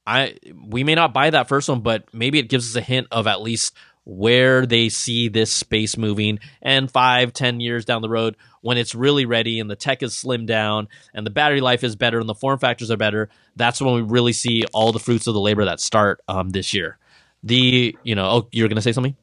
[0.06, 0.36] I
[0.66, 3.28] we may not buy that first one, but maybe it gives us a hint of
[3.28, 3.74] at least
[4.04, 8.96] where they see this space moving and five, ten years down the road when it's
[8.96, 12.30] really ready and the tech is slimmed down and the battery life is better and
[12.30, 13.30] the form factors are better.
[13.56, 16.74] That's when we really see all the fruits of the labor that start um, this
[16.74, 16.98] year.
[17.44, 19.16] The you know oh you're gonna say something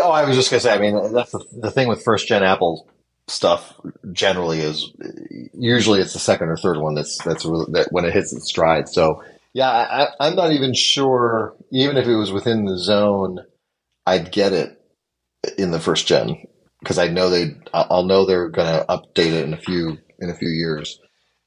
[0.00, 0.72] oh, I was just gonna say.
[0.74, 2.88] I mean, that's the, the thing with first gen Apple
[3.28, 3.74] stuff.
[4.12, 4.92] Generally, is
[5.54, 8.46] usually it's the second or third one that's that's really, that when it hits its
[8.48, 8.88] stride.
[8.88, 9.22] So
[9.54, 11.54] yeah, I- I'm not even sure.
[11.72, 13.40] Even if it was within the zone,
[14.06, 14.80] I'd get it
[15.58, 16.47] in the first gen
[16.80, 17.56] because I know they.
[17.72, 21.00] I'll know they're gonna update it in a few in a few years.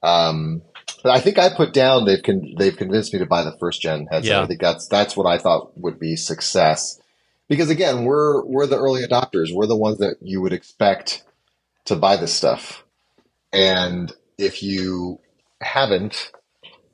[0.03, 0.61] Um,
[1.03, 3.81] But I think I put down they've con- they've convinced me to buy the first
[3.81, 4.31] gen headset.
[4.31, 4.41] Yeah.
[4.41, 6.99] I think that's that's what I thought would be success.
[7.49, 9.53] Because again, we're we're the early adopters.
[9.53, 11.23] We're the ones that you would expect
[11.85, 12.83] to buy this stuff.
[13.51, 15.19] And if you
[15.61, 16.31] haven't,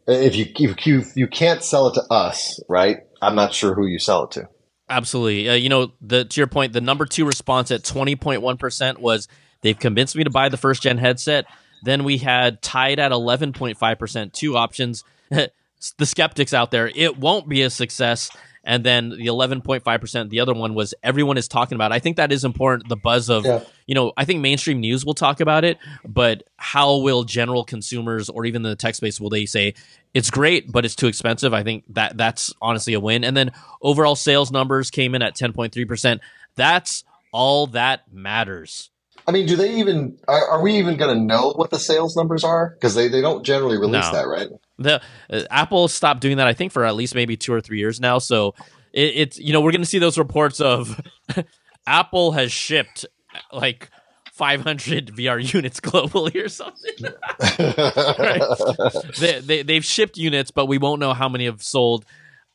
[0.07, 2.99] if you if you you can't sell it to us, right?
[3.21, 4.49] I'm not sure who you sell it to.
[4.89, 5.49] Absolutely.
[5.49, 9.27] Uh, you know, the to your point, the number two response at 20.1% was
[9.61, 11.45] they've convinced me to buy the first gen headset.
[11.83, 15.03] Then we had tied at 11.5%, two options.
[15.29, 18.31] the skeptics out there, it won't be a success.
[18.67, 21.93] And then the 11.5%, the other one was everyone is talking about.
[21.93, 21.95] it.
[21.95, 22.89] I think that is important.
[22.89, 23.61] The buzz of, Yeah.
[23.85, 28.29] you know, I think mainstream news will talk about it, but how will general consumers
[28.29, 29.73] or even the tech space will they say
[30.13, 31.53] it's great, but it's too expensive?
[31.53, 33.23] I think that that's honestly a win.
[33.23, 33.51] And then
[33.81, 36.19] overall sales numbers came in at 10.3%.
[36.55, 38.89] That's all that matters.
[39.27, 42.15] I mean, do they even are, are we even going to know what the sales
[42.15, 42.69] numbers are?
[42.75, 44.11] Because they, they don't generally release No.
[44.13, 44.47] that, right?
[44.77, 47.77] The uh, Apple stopped doing that, I think, for at least maybe two or three
[47.79, 48.19] years now.
[48.19, 48.55] So
[48.93, 51.01] it, it's you know we're going to see those reports of
[51.87, 53.05] Apple has shipped
[53.51, 53.89] like
[54.33, 56.93] 500 VR units globally or something.
[59.19, 62.05] they, they they've shipped units, but we won't know how many have sold.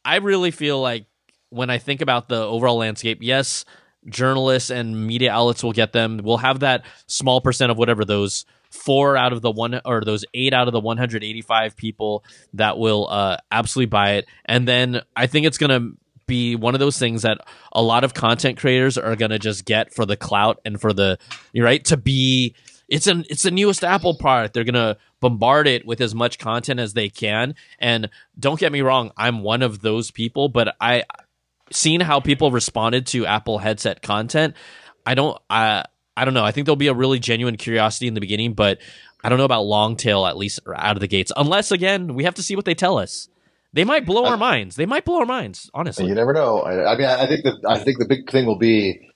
[0.04, 1.06] I really feel like
[1.50, 3.64] when I think about the overall landscape, yes,
[4.06, 6.20] journalists and media outlets will get them.
[6.22, 10.24] We'll have that small percent of whatever those four out of the one or those
[10.34, 12.24] eight out of the 185 people
[12.54, 15.90] that will uh, absolutely buy it, and then I think it's gonna
[16.26, 17.38] be one of those things that
[17.72, 21.18] a lot of content creators are gonna just get for the clout and for the
[21.54, 22.54] right to be
[22.88, 24.54] it's an it's the newest Apple product.
[24.54, 27.54] They're gonna bombard it with as much content as they can.
[27.78, 31.04] And don't get me wrong, I'm one of those people, but I
[31.70, 34.54] seeing how people responded to Apple headset content,
[35.06, 35.84] I don't I
[36.16, 36.44] I don't know.
[36.44, 38.78] I think there'll be a really genuine curiosity in the beginning, but
[39.24, 41.32] I don't know about long tail at least out of the gates.
[41.36, 43.28] Unless again, we have to see what they tell us.
[43.74, 44.76] They might blow our minds.
[44.76, 46.06] They might blow our minds, honestly.
[46.06, 46.58] you never know.
[46.58, 49.08] I, I mean, I think that I think the big thing will be: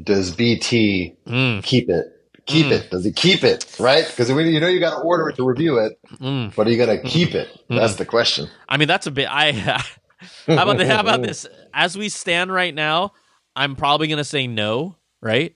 [0.00, 2.06] Does BT Mm, keep it?
[2.46, 2.72] Keep Mm.
[2.72, 2.90] it?
[2.90, 3.74] Does it keep it?
[3.80, 4.06] Right?
[4.06, 6.54] Because you know you got to order it to review it, mm.
[6.54, 7.48] but are you going to keep it?
[7.68, 8.48] That's the question.
[8.68, 9.26] I mean, that's a bit.
[9.28, 9.50] I
[10.46, 11.46] how about the, how about this?
[11.74, 13.12] As we stand right now,
[13.56, 14.96] I'm probably gonna say no.
[15.20, 15.54] Right?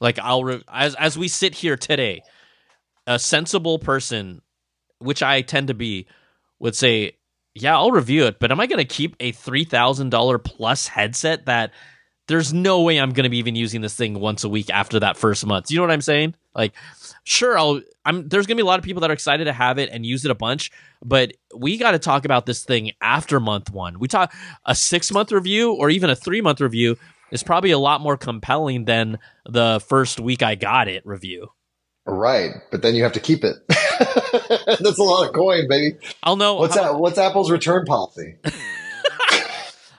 [0.00, 2.22] Like I'll re- as as we sit here today,
[3.06, 4.42] a sensible person,
[4.98, 6.06] which I tend to be,
[6.60, 7.16] would say,
[7.54, 11.46] "Yeah, I'll review it." But am I gonna keep a three thousand dollar plus headset
[11.46, 11.72] that?
[12.28, 15.00] There's no way I'm going to be even using this thing once a week after
[15.00, 15.70] that first month.
[15.70, 16.34] You know what I'm saying?
[16.54, 16.72] Like,
[17.24, 17.80] sure, I'll.
[18.04, 18.28] I'm.
[18.28, 20.06] There's going to be a lot of people that are excited to have it and
[20.06, 20.70] use it a bunch,
[21.04, 23.98] but we got to talk about this thing after month one.
[23.98, 24.32] We talk
[24.64, 26.96] a six month review or even a three month review
[27.30, 31.48] is probably a lot more compelling than the first week I got it review.
[32.06, 33.56] Right, but then you have to keep it.
[33.68, 35.98] That's a lot of coin, baby.
[36.22, 36.54] I'll know.
[36.54, 36.98] What's how- that?
[36.98, 38.36] What's Apple's return policy?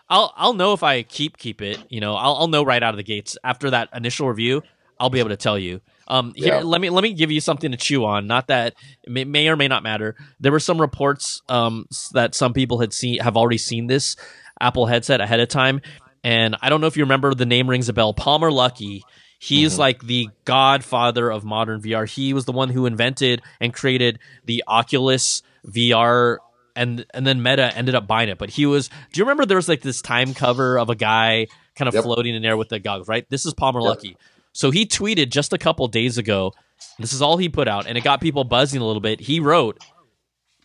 [0.10, 1.80] I'll I'll know if I keep keep it.
[1.90, 4.64] You know, I'll I'll know right out of the gates after that initial review.
[5.00, 5.80] I'll be able to tell you.
[6.10, 6.62] Um, here, Yeah.
[6.62, 8.26] let me let me give you something to chew on.
[8.28, 10.16] Not that it may, may or may not matter.
[10.40, 14.16] There were some reports um that some people had seen have already seen this
[14.60, 15.80] Apple headset ahead of time,
[16.24, 18.14] and I don't know if you remember the name rings a bell.
[18.14, 19.02] Palmer Luckey.
[19.42, 19.80] He's Mhm.
[19.80, 22.06] like the godfather of modern VR.
[22.06, 26.40] He was the one who invented and created the Oculus VR
[26.76, 28.38] and and then Meta ended up buying it.
[28.38, 28.88] But he was.
[28.90, 32.04] Do you remember there was like this time cover of a guy kind of Yep.
[32.04, 33.08] floating in air with the goggles?
[33.08, 33.26] Right.
[33.30, 33.98] This is Palmer Yep.
[33.98, 34.16] Luckey.
[34.54, 36.54] So he tweeted just a couple days ago.
[36.98, 39.20] This is all he put out, and it got people buzzing a little bit.
[39.22, 39.78] He wrote,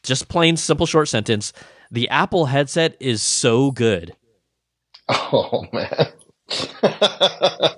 [0.02, 1.52] just plain simple short sentence:
[1.90, 4.14] the Apple headset is so good.
[5.09, 6.12] Oh man.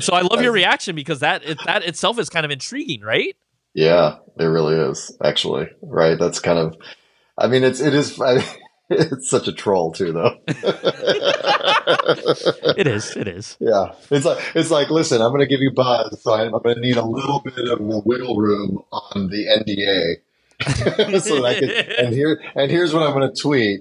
[0.00, 3.36] So I love your reaction because that it, that itself is kind of intriguing, right?
[3.74, 5.68] Yeah, it really is actually.
[5.82, 6.18] Right.
[6.18, 6.76] That's kind of.
[7.38, 8.20] I mean, it's it is.
[8.20, 8.44] I,
[8.90, 10.38] it's such a troll too, though.
[12.76, 13.16] It is.
[13.16, 13.56] It is.
[13.60, 14.90] yeah, it's like it's like.
[14.90, 17.58] Listen, I'm going to give you buzz, so I'm going to need a little bit
[17.58, 22.06] of the wiggle room on the NDA, so that I can.
[22.06, 23.80] And here and here's what I'm going to tweet.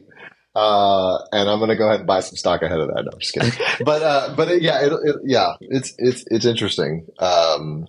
[0.53, 3.03] Uh, and I'm going to go ahead and buy some stock ahead of that.
[3.05, 3.53] No, I'm just kidding.
[3.85, 7.07] but uh, but it, yeah, it, it, yeah, it's it's it's interesting.
[7.19, 7.87] Um,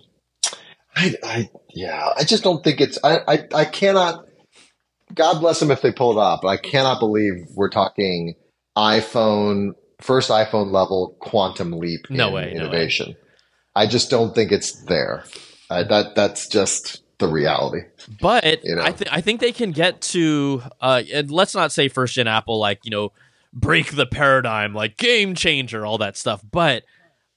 [0.95, 2.97] I, I yeah, I just don't think it's.
[3.03, 4.25] I I, I cannot.
[5.13, 8.35] God bless them if they pull it off, but I cannot believe we're talking
[8.77, 12.51] iPhone first iPhone level quantum leap No in way, no way.
[12.55, 13.15] innovation.
[13.75, 15.23] I just don't think it's there.
[15.69, 17.81] Uh, that that's just the reality.
[18.19, 18.81] But You know.
[18.83, 22.27] I think I think they can get to uh and let's not say first gen
[22.27, 23.11] Apple like, you know,
[23.53, 26.43] break the paradigm, like game changer, all that stuff.
[26.51, 26.83] But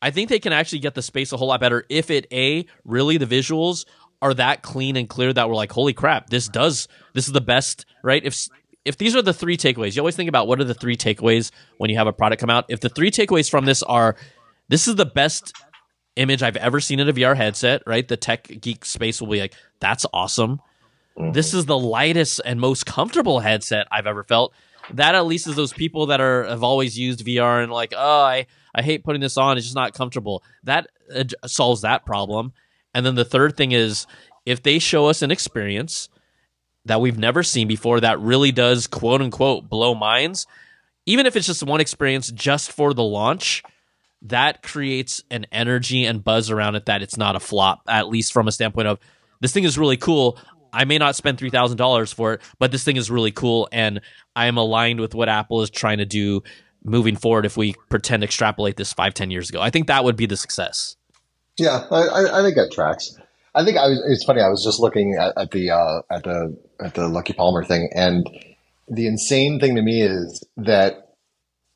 [0.03, 2.67] I think they can actually get the space a whole lot better if it A,
[2.85, 3.87] really the visuals
[4.23, 7.41] are that clean and clear that we're like, holy crap, this does this is the
[7.41, 8.25] best, right?
[8.25, 8.49] If
[8.85, 11.51] if these are the three takeaways, you always think about what are the three takeaways
[11.79, 12.67] when you have a product come out.
[12.69, 14.17] If the three takeaways from this are
[14.69, 15.53] this is the best
[16.17, 18.07] image I've ever seen in a VR headset, right?
[18.07, 20.61] The tech geek space will be like, that's awesome.
[21.19, 21.33] Mm-hmm.
[21.33, 24.53] This is the lightest and most comfortable headset I've ever felt.
[24.95, 28.21] That at least is those people that are have always used VR and like, oh,
[28.23, 29.57] I I hate putting this on.
[29.57, 30.43] It's just not comfortable.
[30.65, 32.53] That uh, solves that problem.
[32.97, 34.07] And then the third thing is
[34.47, 36.09] if they show us an experience
[36.87, 40.47] that we've never seen before that really does quote unquote blow minds,
[41.05, 43.63] even if it's just one experience just for the launch,
[44.23, 48.33] that creates an energy and buzz around it that it's not a flop, at least
[48.33, 48.99] from a standpoint of
[49.43, 50.39] this thing is really cool.
[50.73, 53.69] I may not spend three thousand dollars for it, but this thing is really cool,
[53.73, 54.01] and
[54.35, 56.43] I am aligned with what Apple is trying to do
[56.83, 57.45] moving forward.
[57.45, 60.39] If we pretend extrapolate this five, ten years ago, I think that would be the
[60.39, 60.97] success.
[61.59, 63.17] Yeah, I, I think that tracks.
[63.55, 64.03] I think I was.
[64.09, 64.43] It's funny.
[64.43, 67.89] I was just looking at, at the uh, at the at the Luckey Palmer thing,
[67.95, 68.29] and
[68.89, 71.07] the insane thing to me is that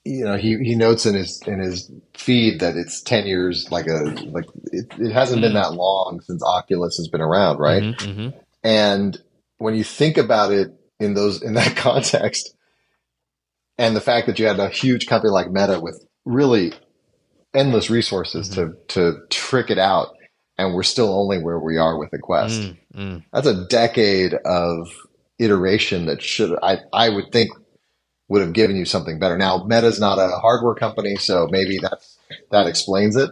[0.05, 3.87] you know he, he notes in his in his feed that it's 10 years like
[3.87, 8.11] a like it, it hasn't been that long since oculus has been around right mm-hmm,
[8.11, 8.39] mm-hmm.
[8.65, 9.19] and
[9.59, 12.55] when you think about it in those in that context
[13.77, 16.73] and the fact that you had a huge company like meta with really
[17.55, 18.73] endless resources mm-hmm.
[18.89, 20.15] to to trick it out
[20.59, 23.19] and we're still only where we are with the quest mm-hmm.
[23.33, 24.89] that's a decade of
[25.39, 27.51] iteration that should i i would think
[28.31, 29.37] would have given you something better.
[29.37, 32.17] Now, Meta's not a hardware company, so maybe that's
[32.53, 33.29] that explains it,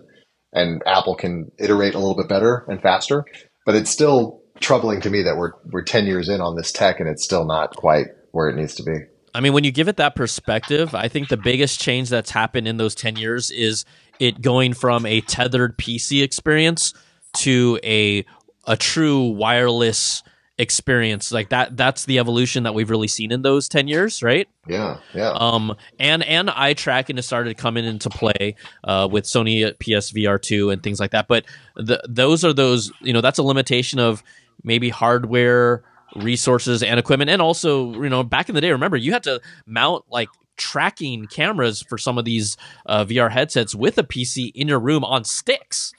[0.52, 3.24] and Apple can iterate a little bit better and faster.
[3.64, 7.00] But it's still troubling to me that we're we're ten years in on this tech
[7.00, 8.98] and it's still not quite where it needs to be.
[9.34, 12.66] I mean, when you give it that perspective, I think the biggest change that's happened
[12.66, 13.84] in those 10 years is
[14.20, 16.94] it going from a tethered PC experience
[17.38, 18.24] to a
[18.66, 20.22] a true wireless
[20.58, 21.30] experience.
[21.30, 24.48] Like that that's the evolution that we've really seen in those 10 years right?
[24.66, 25.30] Yeah yeah.
[25.30, 30.70] Um and and eye tracking has started coming into play uh with sony psvr 2
[30.70, 31.28] and things like that.
[31.28, 31.44] But
[31.76, 34.22] the, those are those you know that's a limitation of
[34.64, 35.84] maybe hardware
[36.16, 37.30] resources and equipment.
[37.30, 40.28] And also you know back in the day remember you had to mount like
[40.58, 42.56] tracking cameras for some of these
[42.86, 45.92] uh, vr headsets with a pc in your room on sticks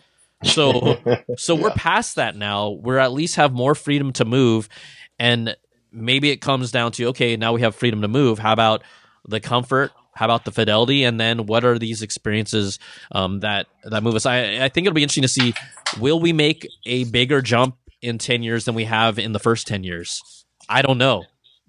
[0.43, 0.97] so
[1.38, 1.62] so yeah.
[1.62, 2.70] we're past that now.
[2.70, 4.70] We're at least have more freedom to move
[5.18, 5.55] and
[5.91, 8.39] maybe it comes down to okay, now we have freedom to move.
[8.39, 8.84] How about
[9.28, 9.91] the comfort?
[10.14, 11.03] How about the fidelity?
[11.03, 12.80] And then what are these experiences
[13.12, 14.26] um, that that move us?
[14.26, 15.53] I, I think it'll be interesting to see
[15.99, 19.68] will we make a bigger jump in 10 years than we have in the first
[19.68, 20.45] 10 years?
[20.68, 21.26] I don't know.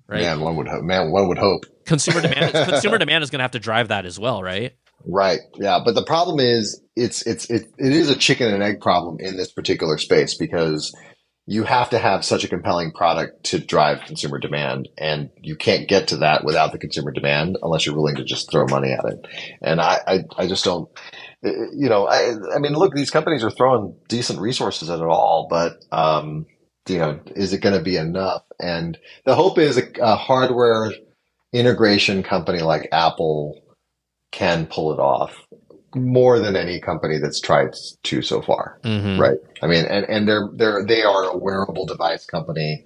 [0.06, 0.22] Right?
[0.22, 0.82] Man, one would hope.
[0.82, 1.64] Man, one would hope.
[1.90, 2.52] Consumer demand.
[2.52, 4.76] consumer demand is going to have to drive that as well, right?
[5.04, 5.40] Right.
[5.56, 5.80] Yeah.
[5.84, 9.36] But the problem is it's, it's, it, it is a chicken and egg problem in
[9.36, 10.94] this particular space because
[11.46, 14.88] you have to have such a compelling product to drive consumer demand.
[14.96, 18.52] And you can't get to that without the consumer demand unless you're willing to just
[18.52, 19.26] throw money at it.
[19.60, 20.88] And I, I, I just don't,
[21.42, 25.48] you know, I, I mean, look, these companies are throwing decent resources at it all,
[25.50, 26.46] but, um,
[26.88, 28.44] you know, is it going to be enough?
[28.60, 30.92] And the hope is a, a hardware
[31.52, 33.60] integration company like Apple
[34.30, 35.34] can pull it off
[35.94, 37.74] more than any company that's tried
[38.04, 38.78] to so far.
[38.84, 39.20] Mm-hmm.
[39.20, 39.38] Right.
[39.62, 42.84] I mean, and, and they're, they're, they are a wearable device company.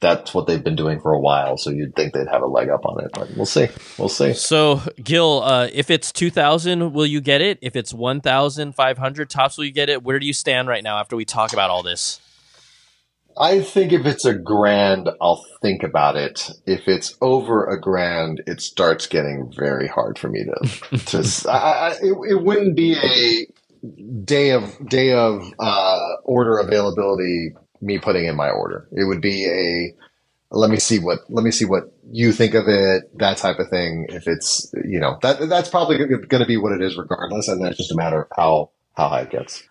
[0.00, 1.58] That's what they've been doing for a while.
[1.58, 3.68] So you'd think they'd have a leg up on it, but we'll see.
[3.98, 4.32] We'll see.
[4.32, 7.58] So Gil, uh, if it's 2000, will you get it?
[7.60, 10.02] If it's 1,500 tops, will you get it?
[10.02, 12.20] Where do you stand right now after we talk about all this?
[13.38, 16.50] I think if it's a grand, I'll think about it.
[16.66, 20.98] If it's over a grand, it starts getting very hard for me to.
[20.98, 23.46] to I, I, it, it, wouldn't be a
[24.24, 27.54] day of day of uh, order availability.
[27.82, 28.86] Me putting in my order.
[28.92, 29.94] It would be a
[30.50, 33.18] let me see what let me see what you think of it.
[33.18, 34.06] That type of thing.
[34.10, 37.62] If it's you know that that's probably going to be what it is regardless, and
[37.62, 39.62] then it's just a matter of how how high it gets.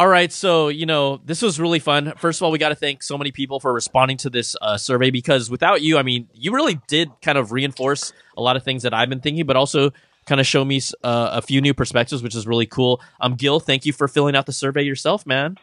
[0.00, 2.14] All right, so you know this was really fun.
[2.16, 4.78] First of all, we got to thank so many people for responding to this uh,
[4.78, 8.62] survey because without you, I mean, you really did kind of reinforce a lot of
[8.62, 9.90] things that I've been thinking, but also
[10.24, 13.02] kind of show me uh, a few new perspectives, which is really cool.
[13.20, 15.58] Um, Gil, thank you for filling out the survey yourself, man.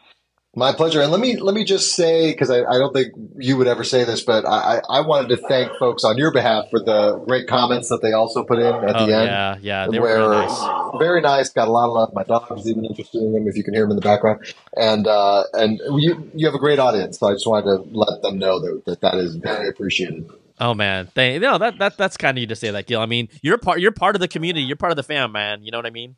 [0.56, 1.02] My pleasure.
[1.02, 3.84] And let me let me just say, because I, I, don't think you would ever
[3.84, 7.46] say this, but I, I wanted to thank folks on your behalf for the great
[7.46, 9.26] comments that they also put in at oh, the end.
[9.26, 10.98] Yeah, yeah, they were very nice.
[10.98, 11.50] Very nice.
[11.50, 12.14] Got a lot of love.
[12.14, 13.46] My dog is even interested in them.
[13.46, 14.40] If you can hear them in the background,
[14.74, 17.18] and uh, and you you have a great audience.
[17.18, 20.30] So I just wanted to let them know that that, that is very appreciated.
[20.58, 23.00] Oh man, thank no that that that's kind of you to say that, Gil.
[23.00, 24.64] I mean, you're part you're part of the community.
[24.64, 25.62] You're part of the fam, man.
[25.62, 26.16] You know what I mean?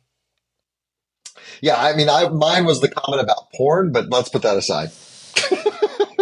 [1.61, 4.91] Yeah, I mean, I mine was the comment about porn, but let's put that aside.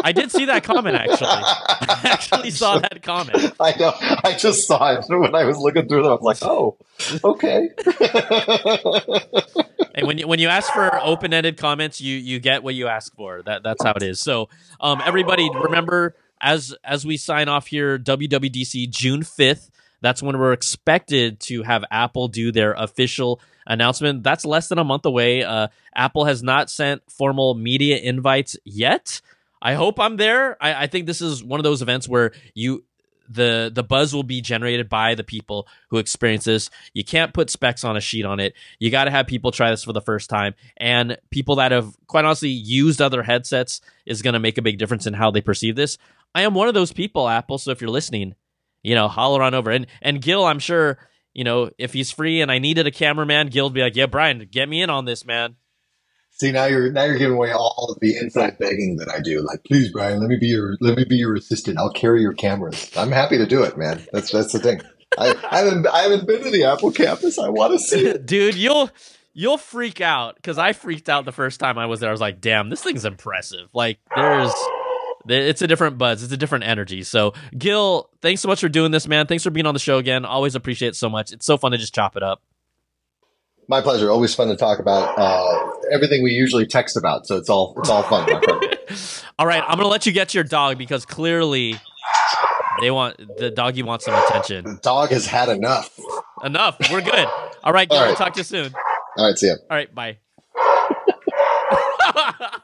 [0.03, 1.27] I did see that comment actually.
[1.29, 3.53] I actually saw that comment.
[3.59, 3.93] I know.
[4.23, 6.11] I just saw it when I was looking through them.
[6.11, 6.77] I was like, oh,
[7.23, 7.69] okay.
[9.95, 12.87] and when you when you ask for open ended comments, you you get what you
[12.87, 13.41] ask for.
[13.43, 14.19] That that's how it is.
[14.19, 14.49] So,
[14.79, 19.71] um, everybody remember as as we sign off here, WWDC June fifth.
[20.01, 24.23] That's when we're expected to have Apple do their official announcement.
[24.23, 25.43] That's less than a month away.
[25.43, 29.21] Uh, Apple has not sent formal media invites yet.
[29.61, 30.61] I hope I'm there.
[30.61, 32.83] I, I think this is one of those events where you
[33.31, 36.69] the the buzz will be generated by the people who experience this.
[36.93, 38.55] You can't put specs on a sheet on it.
[38.79, 41.95] You got to have people try this for the first time, and people that have
[42.07, 45.41] quite honestly used other headsets is going to make a big difference in how they
[45.41, 45.97] perceive this.
[46.33, 47.59] I am one of those people, Apple.
[47.59, 48.33] So if you're listening,
[48.83, 49.69] you know, holler on over.
[49.71, 50.97] And and Gil, I'm sure,
[51.33, 54.47] you know, if he's free and I needed a cameraman, Gil'd be like, yeah, Brian,
[54.51, 55.55] get me in on this, man.
[56.31, 59.41] See now you're now you're giving away all of the inside begging that I do.
[59.41, 61.77] Like, please, Brian, let me be your let me be your assistant.
[61.77, 62.89] I'll carry your cameras.
[62.95, 64.05] I'm happy to do it, man.
[64.13, 64.81] That's that's the thing.
[65.17, 67.37] I, I haven't I haven't been to the Apple campus.
[67.37, 68.55] I want to see it, dude.
[68.55, 68.89] You'll
[69.33, 72.09] you'll freak out because I freaked out the first time I was there.
[72.09, 73.67] I was like, damn, this thing's impressive.
[73.73, 74.53] Like, there's
[75.27, 76.23] it's a different buzz.
[76.23, 77.03] It's a different energy.
[77.03, 79.27] So, Gil, thanks so much for doing this, man.
[79.27, 80.25] Thanks for being on the show again.
[80.25, 81.31] Always appreciate it so much.
[81.31, 82.41] It's so fun to just chop it up.
[83.67, 84.09] My pleasure.
[84.09, 87.27] Always fun to talk about uh, everything we usually text about.
[87.27, 88.27] So it's all it's all fun.
[89.39, 91.75] all right, I'm gonna let you get your dog because clearly
[92.81, 94.65] they want the doggy wants some attention.
[94.65, 95.99] The dog has had enough.
[96.43, 96.79] Enough.
[96.91, 97.27] We're good.
[97.63, 98.17] All right, Gil, all right.
[98.17, 98.73] talk to you soon.
[99.17, 99.55] All right, see ya.
[99.69, 100.17] All right, bye.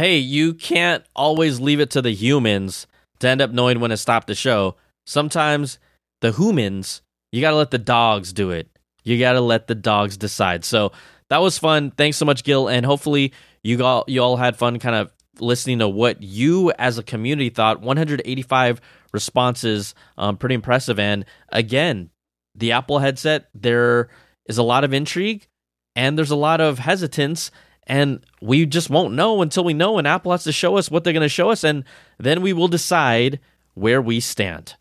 [0.00, 2.86] hey, you can't always leave it to the humans
[3.18, 4.74] to end up knowing when to stop the show.
[5.06, 5.78] Sometimes
[6.22, 8.70] the humans, you got to let the dogs do it.
[9.04, 10.64] You got to let the dogs decide.
[10.64, 10.92] So
[11.28, 11.90] that was fun.
[11.90, 15.80] Thanks so much, Gil, and hopefully you all you all had fun, kind of listening
[15.80, 17.82] to what you as a community thought.
[17.82, 18.80] 185
[19.12, 20.98] responses, um, pretty impressive.
[20.98, 22.08] And again,
[22.54, 24.08] the Apple headset, there
[24.46, 25.46] is a lot of intrigue
[25.94, 27.50] and there's a lot of hesitance.
[27.90, 29.98] And we just won't know until we know.
[29.98, 31.64] And Apple has to show us what they're going to show us.
[31.64, 31.82] And
[32.18, 33.40] then we will decide
[33.74, 34.76] where we stand.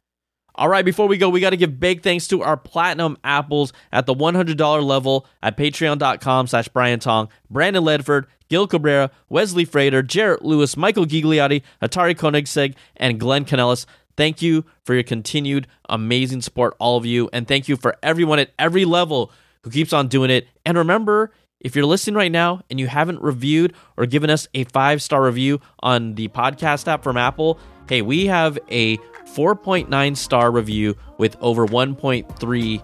[0.54, 3.74] All right, before we go, we got to give big thanks to our platinum apples
[3.92, 10.04] at the $100 level at patreon.com slash Brian Tong, Brandon Ledford, Gil Cabrera, Wesley Frater,
[10.04, 13.88] Jarrett Lewis, Michael Gigliotti, Atari Koenigsegg, and Glenn Canellis.
[14.18, 17.28] Thank you for your continued amazing support, all of you.
[17.34, 19.32] And thank you for everyone at every level
[19.64, 20.48] who keeps on doing it.
[20.64, 21.32] And remember,
[21.62, 25.24] if you're listening right now and you haven't reviewed or given us a five star
[25.24, 28.98] review on the podcast app from Apple, hey, we have a
[29.36, 32.84] 4.9 star review with over 1.3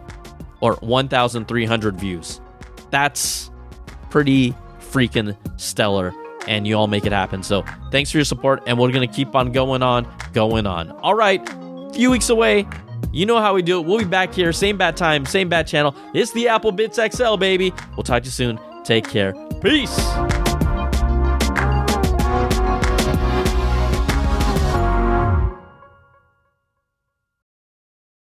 [0.61, 2.41] or 1,300 views.
[2.91, 3.49] That's
[4.09, 6.13] pretty freaking stellar,
[6.47, 7.43] and you all make it happen.
[7.43, 10.91] So thanks for your support, and we're going to keep on going on, going on.
[10.91, 12.67] All right, A few weeks away.
[13.15, 13.85] You know how we do it.
[13.85, 15.95] We'll be back here, same bad time, same bad channel.
[16.13, 17.73] It's the Apple Bitz XL, baby.
[17.95, 18.59] We'll talk to you soon.
[18.83, 19.33] Take care.
[19.61, 19.95] Peace.